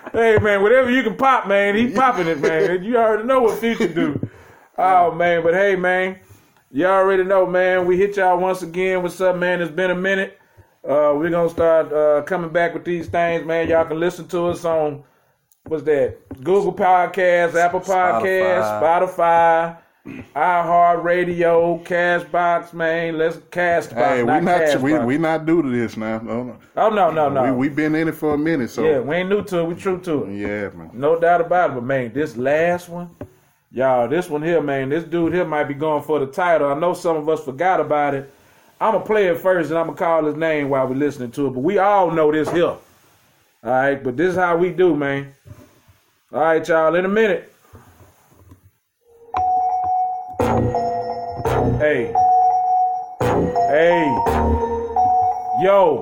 hey 0.13 0.39
man, 0.39 0.63
whatever 0.63 0.91
you 0.91 1.03
can 1.03 1.17
pop, 1.17 1.47
man, 1.47 1.77
he 1.77 1.91
popping 1.91 2.27
it, 2.27 2.41
man. 2.41 2.83
You 2.83 2.97
already 2.97 3.25
know 3.25 3.41
what 3.41 3.59
Future 3.59 3.89
do. 3.89 4.29
Oh 4.79 5.13
man, 5.13 5.43
but 5.43 5.55
hey 5.55 5.77
man, 5.77 6.19
you 6.71 6.87
already 6.87 7.25
know, 7.25 7.47
man. 7.47 7.87
We 7.87 7.99
hit 7.99 8.17
y'all 8.17 8.39
once 8.39 8.63
again. 8.63 9.03
What's 9.03 9.21
up, 9.21 9.37
man? 9.37 9.61
It's 9.61 9.71
been 9.71 9.91
a 9.91 9.97
minute. 9.97 10.39
Uh, 10.85 11.13
we're 11.15 11.31
gonna 11.31 11.51
start 11.51 11.93
uh, 11.93 12.23
coming 12.23 12.51
back 12.51 12.75
with 12.75 12.85
these 12.85 13.07
things, 13.07 13.45
man. 13.45 13.69
Y'all 13.69 13.85
can 13.85 14.01
listen 14.01 14.27
to 14.29 14.47
us 14.47 14.65
on 14.65 15.05
what's 15.65 15.85
that? 15.85 16.17
Google 16.43 16.73
Podcasts, 16.73 17.55
Apple 17.55 17.81
Podcasts, 17.81 18.81
Spotify, 18.81 19.79
iHeartRadio, 20.07 21.85
Castbox, 21.85 22.73
man. 22.73 23.19
Let's 23.19 23.37
Castbox. 23.37 23.95
hey, 23.95 24.23
we 24.25 24.41
not 24.41 24.61
Castbox. 24.61 24.83
we 24.83 24.99
we 24.99 25.19
not 25.19 25.47
new 25.47 25.63
to 25.63 25.71
this 25.71 25.97
now. 25.97 26.19
No. 26.19 26.59
Oh 26.77 26.89
no, 26.89 27.11
no, 27.11 27.29
no. 27.29 27.55
We 27.55 27.69
we 27.69 27.75
been 27.75 27.95
in 27.95 28.09
it 28.09 28.17
for 28.17 28.35
a 28.35 28.39
minute, 28.39 28.71
so 28.71 28.83
yeah, 28.85 28.99
we 28.99 29.17
ain't 29.17 29.29
new 29.29 29.45
to 29.45 29.59
it. 29.61 29.65
We 29.65 29.75
true 29.77 30.01
to 30.01 30.25
it. 30.25 30.37
yeah, 30.37 30.71
man. 30.71 30.91
No 30.93 31.19
doubt 31.21 31.41
about 31.41 31.71
it. 31.71 31.75
But 31.75 31.85
man, 31.85 32.13
this 32.13 32.37
last 32.37 32.89
one, 32.89 33.11
y'all, 33.71 34.09
this 34.09 34.29
one 34.29 34.43
here, 34.43 34.61
man, 34.61 34.89
this 34.89 35.05
dude 35.05 35.35
here 35.35 35.45
might 35.45 35.65
be 35.65 35.75
going 35.75 36.03
for 36.03 36.19
the 36.19 36.27
title. 36.27 36.69
I 36.69 36.79
know 36.79 36.95
some 36.95 37.17
of 37.17 37.29
us 37.29 37.45
forgot 37.45 37.79
about 37.79 38.15
it. 38.15 38.33
I'm 38.81 38.95
gonna 38.95 39.05
play 39.05 39.29
it 39.29 39.39
first, 39.39 39.71
and 39.71 39.79
I'm 39.79 39.87
gonna 39.87 39.99
call 39.99 40.25
his 40.25 40.35
name 40.35 40.69
while 40.69 40.89
we're 40.89 40.97
listening 40.97 41.31
to 41.33 41.47
it. 41.47 41.51
But 41.51 41.61
we 41.61 41.79
all 41.79 42.11
know 42.11 42.33
this 42.33 42.51
here. 42.51 42.65
All 42.67 42.81
right, 43.63 44.03
but 44.03 44.17
this 44.17 44.31
is 44.31 44.37
how 44.37 44.57
we 44.57 44.71
do, 44.71 44.97
man. 44.97 45.33
All 46.33 46.41
right, 46.41 46.67
y'all. 46.67 46.97
In 46.97 47.05
a 47.05 47.09
minute. 47.09 47.52
Hey. 51.83 52.15
Hey. 53.19 54.07
Yo. 55.65 55.99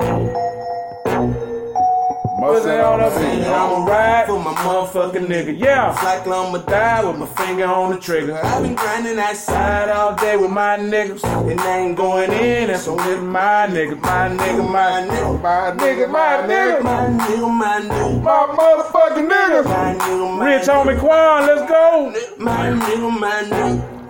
Mustard 2.38 2.80
on 2.80 2.98
the 2.98 3.10
scene. 3.16 3.44
I'ma 3.44 3.86
ride 3.86 4.26
for 4.26 4.38
my 4.38 4.52
motherfucking 4.56 5.26
nigga. 5.26 5.58
Yeah. 5.58 5.98
Like 6.04 6.26
I'ma 6.26 6.58
Die 6.58 7.04
with 7.04 7.16
my 7.16 7.26
finger 7.28 7.64
on 7.64 7.92
the 7.92 7.98
trigger. 7.98 8.38
I've 8.44 8.62
been 8.62 8.74
grinding 8.74 9.16
that 9.16 9.38
side. 9.38 9.88
All 9.88 10.14
day 10.16 10.36
with 10.36 10.50
my 10.50 10.76
niggas. 10.76 11.24
And 11.50 11.58
I 11.58 11.78
ain't 11.78 11.96
going 11.96 12.30
In 12.30 12.68
and 12.68 12.78
so 12.78 12.96
with 12.96 13.22
my 13.22 13.66
nigga, 13.70 13.98
my 14.02 14.28
nigga, 14.28 14.70
my 14.70 15.00
my 15.00 15.08
nigga. 15.08 15.40
My 15.40 15.72
nigga, 15.78 16.10
my 16.10 16.44
nigga. 16.46 16.82
My 16.82 17.08
nigga, 17.08 17.56
my 17.56 17.80
nigga. 17.80 18.22
My 18.22 18.46
motherfucking 18.54 19.28
nigga. 19.30 19.64
My 19.64 19.94
nigga, 19.94 20.38
my 20.38 20.56
Rich 20.56 20.68
homie 20.68 20.98
Quan, 21.00 21.46
let's 21.46 21.66
go. 21.70 22.12
My 22.36 22.68
nigga, 22.68 23.18
my 23.18 23.42
nigga. 23.44 24.00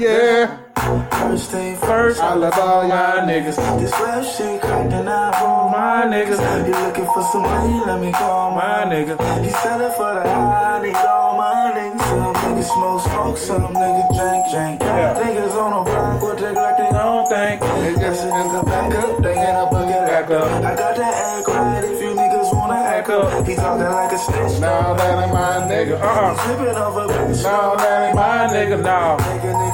Yeah, 0.00 0.56
First 0.80 1.50
thing 1.50 1.76
First, 1.76 2.20
I 2.20 2.34
love 2.34 2.58
all 2.58 2.88
y'all 2.88 3.26
niggas. 3.28 3.56
This 3.80 3.92
rap 3.92 4.24
shit 4.24 4.64
and 4.64 5.08
I 5.08 5.28
roll 5.40 5.68
My 5.68 6.06
niggas. 6.08 6.40
He 6.66 6.72
looking 6.72 7.04
for 7.04 7.22
some 7.32 7.42
money, 7.42 7.84
let 7.86 8.00
me 8.00 8.12
call 8.12 8.54
My 8.56 8.70
my 8.84 8.84
nigga. 8.88 9.14
He 9.44 9.50
selling 9.50 9.92
for 9.92 10.12
the 10.16 10.24
high, 10.24 10.78
I 10.78 10.82
need 10.82 10.96
all 10.96 11.36
my 11.36 11.72
niggas. 11.76 12.00
Some 12.08 12.34
niggas 12.34 12.70
smoke, 12.72 13.02
smoke, 13.02 13.36
some 13.36 13.74
niggas 13.74 14.10
drink, 14.16 14.42
drink. 14.52 14.80
Yeah. 14.80 15.20
Niggas 15.20 15.54
on 15.60 15.70
the 15.76 15.90
block, 15.90 16.22
will 16.22 16.36
take 16.36 16.56
like 16.56 16.76
they 16.80 16.90
Don't 16.90 17.28
think. 17.28 17.60
That's 18.00 18.22
a 18.22 18.28
nigga 18.28 18.64
back 18.64 18.94
up, 18.94 19.22
they 19.22 19.36
end 19.36 19.56
up 19.56 19.72
looking 19.72 20.04
Back 20.10 20.30
up. 20.30 20.48
I 20.64 20.74
got 20.76 20.96
that 20.96 21.14
act 21.30 21.48
right 21.48 21.84
if 21.84 22.00
you 22.00 22.10
niggas 22.14 22.52
wanna 22.56 22.74
act 22.74 23.08
up. 23.10 23.46
He 23.46 23.54
talking 23.54 23.84
like 23.84 24.12
a 24.12 24.18
snitch. 24.18 24.60
now 24.60 24.94
that 24.94 25.24
ain't 25.24 25.32
my 25.32 25.52
nigga. 25.70 25.96
Uh-uh. 26.00 26.32
Tripping 26.44 26.76
over 26.76 27.06
bitch. 27.12 27.42
Now 27.42 27.74
that 27.76 28.08
ain't 28.08 28.16
my 28.16 28.48
nigga, 28.54 28.76
no. 28.80 29.16
Nigga, 29.20 29.50
nigga, 29.60 29.69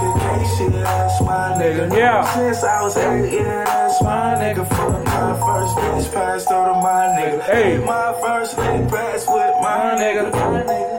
nigga. 1.57 1.97
Yeah. 1.97 2.23
Since 2.35 2.65
I 2.65 2.83
was 2.83 2.97
eight, 2.97 3.33
yeah, 3.33 3.65
that's 3.65 4.03
my 4.03 4.35
nigga. 4.41 4.69
Fuck 4.69 5.05
my 5.05 5.33
first 5.47 5.77
bitch, 5.77 6.15
passed 6.15 6.51
over 6.51 6.69
to 6.69 6.75
my 6.81 7.07
nigga. 7.19 7.43
Hey. 7.43 7.79
My 7.79 8.13
first 8.21 8.57
nigga, 8.57 8.91
passed 8.91 9.29
with 9.29 9.55
My 9.63 9.97
nigga. 9.99 10.33
My 10.33 10.63
nigga. 10.63 10.96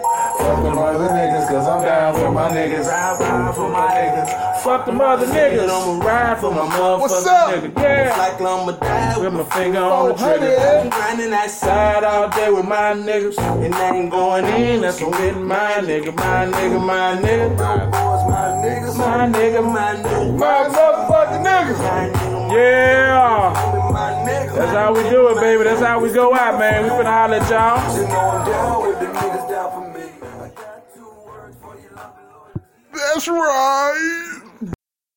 Fuck 0.47 0.63
them 0.63 0.77
other 0.77 1.09
niggas, 1.09 1.47
cause 1.49 1.67
I'm 1.67 1.81
down 1.81 2.13
for 2.15 2.31
my 2.31 2.49
niggas. 2.49 2.87
Ride 2.87 3.53
for 3.53 3.67
my 3.69 3.87
niggas. 3.93 4.29
Fuck 4.63 4.85
them 4.85 5.01
other 5.01 5.25
niggas. 5.27 5.67
I'ma 5.69 5.99
ride 6.05 6.39
for 6.39 6.51
my 6.51 6.61
motherfucking 6.61 6.99
What's 7.01 7.25
up? 7.27 7.49
nigga. 7.49 7.73
Yeah. 7.83 8.15
Like 8.17 8.39
I'ma 8.41 8.71
die 8.71 9.17
With 9.19 9.33
my 9.33 9.43
finger 9.43 9.79
on 9.79 10.07
the 10.09 10.13
trigger. 10.15 10.55
I'm 10.57 10.89
grinding 10.89 11.29
that 11.31 11.51
side 11.51 12.03
all 12.05 12.29
day 12.29 12.49
with 12.49 12.65
my 12.65 12.93
niggas. 12.93 13.37
and 13.37 13.75
I 13.75 13.95
ain't 13.97 14.09
going 14.09 14.45
in. 14.45 14.81
That's 14.81 15.01
what 15.01 15.11
getting 15.17 15.43
my 15.43 15.81
nigga, 15.83 16.15
my 16.15 16.45
nigga, 16.45 16.79
my 16.81 17.17
nigga. 17.21 17.49
boys, 17.91 18.23
my 18.31 18.47
niggas, 18.63 18.95
My 18.97 19.27
nigga, 19.27 19.61
my 19.63 19.95
nigga, 20.01 20.37
my 20.39 20.69
motherfucking 20.69 21.43
niggas. 21.43 21.75
nigga, 21.75 22.51
Yeah. 22.55 23.51
That's 24.55 24.71
how 24.71 24.93
we 24.93 25.03
do 25.09 25.27
it, 25.27 25.35
baby. 25.41 25.63
That's 25.65 25.81
how 25.81 25.99
we 25.99 26.09
go 26.13 26.33
out, 26.33 26.57
man. 26.57 26.83
We 26.83 26.89
finna 26.89 27.05
holler 27.05 27.35
at 27.35 27.49
y'all. 27.49 27.81
That's 32.97 33.27
right. 33.27 34.76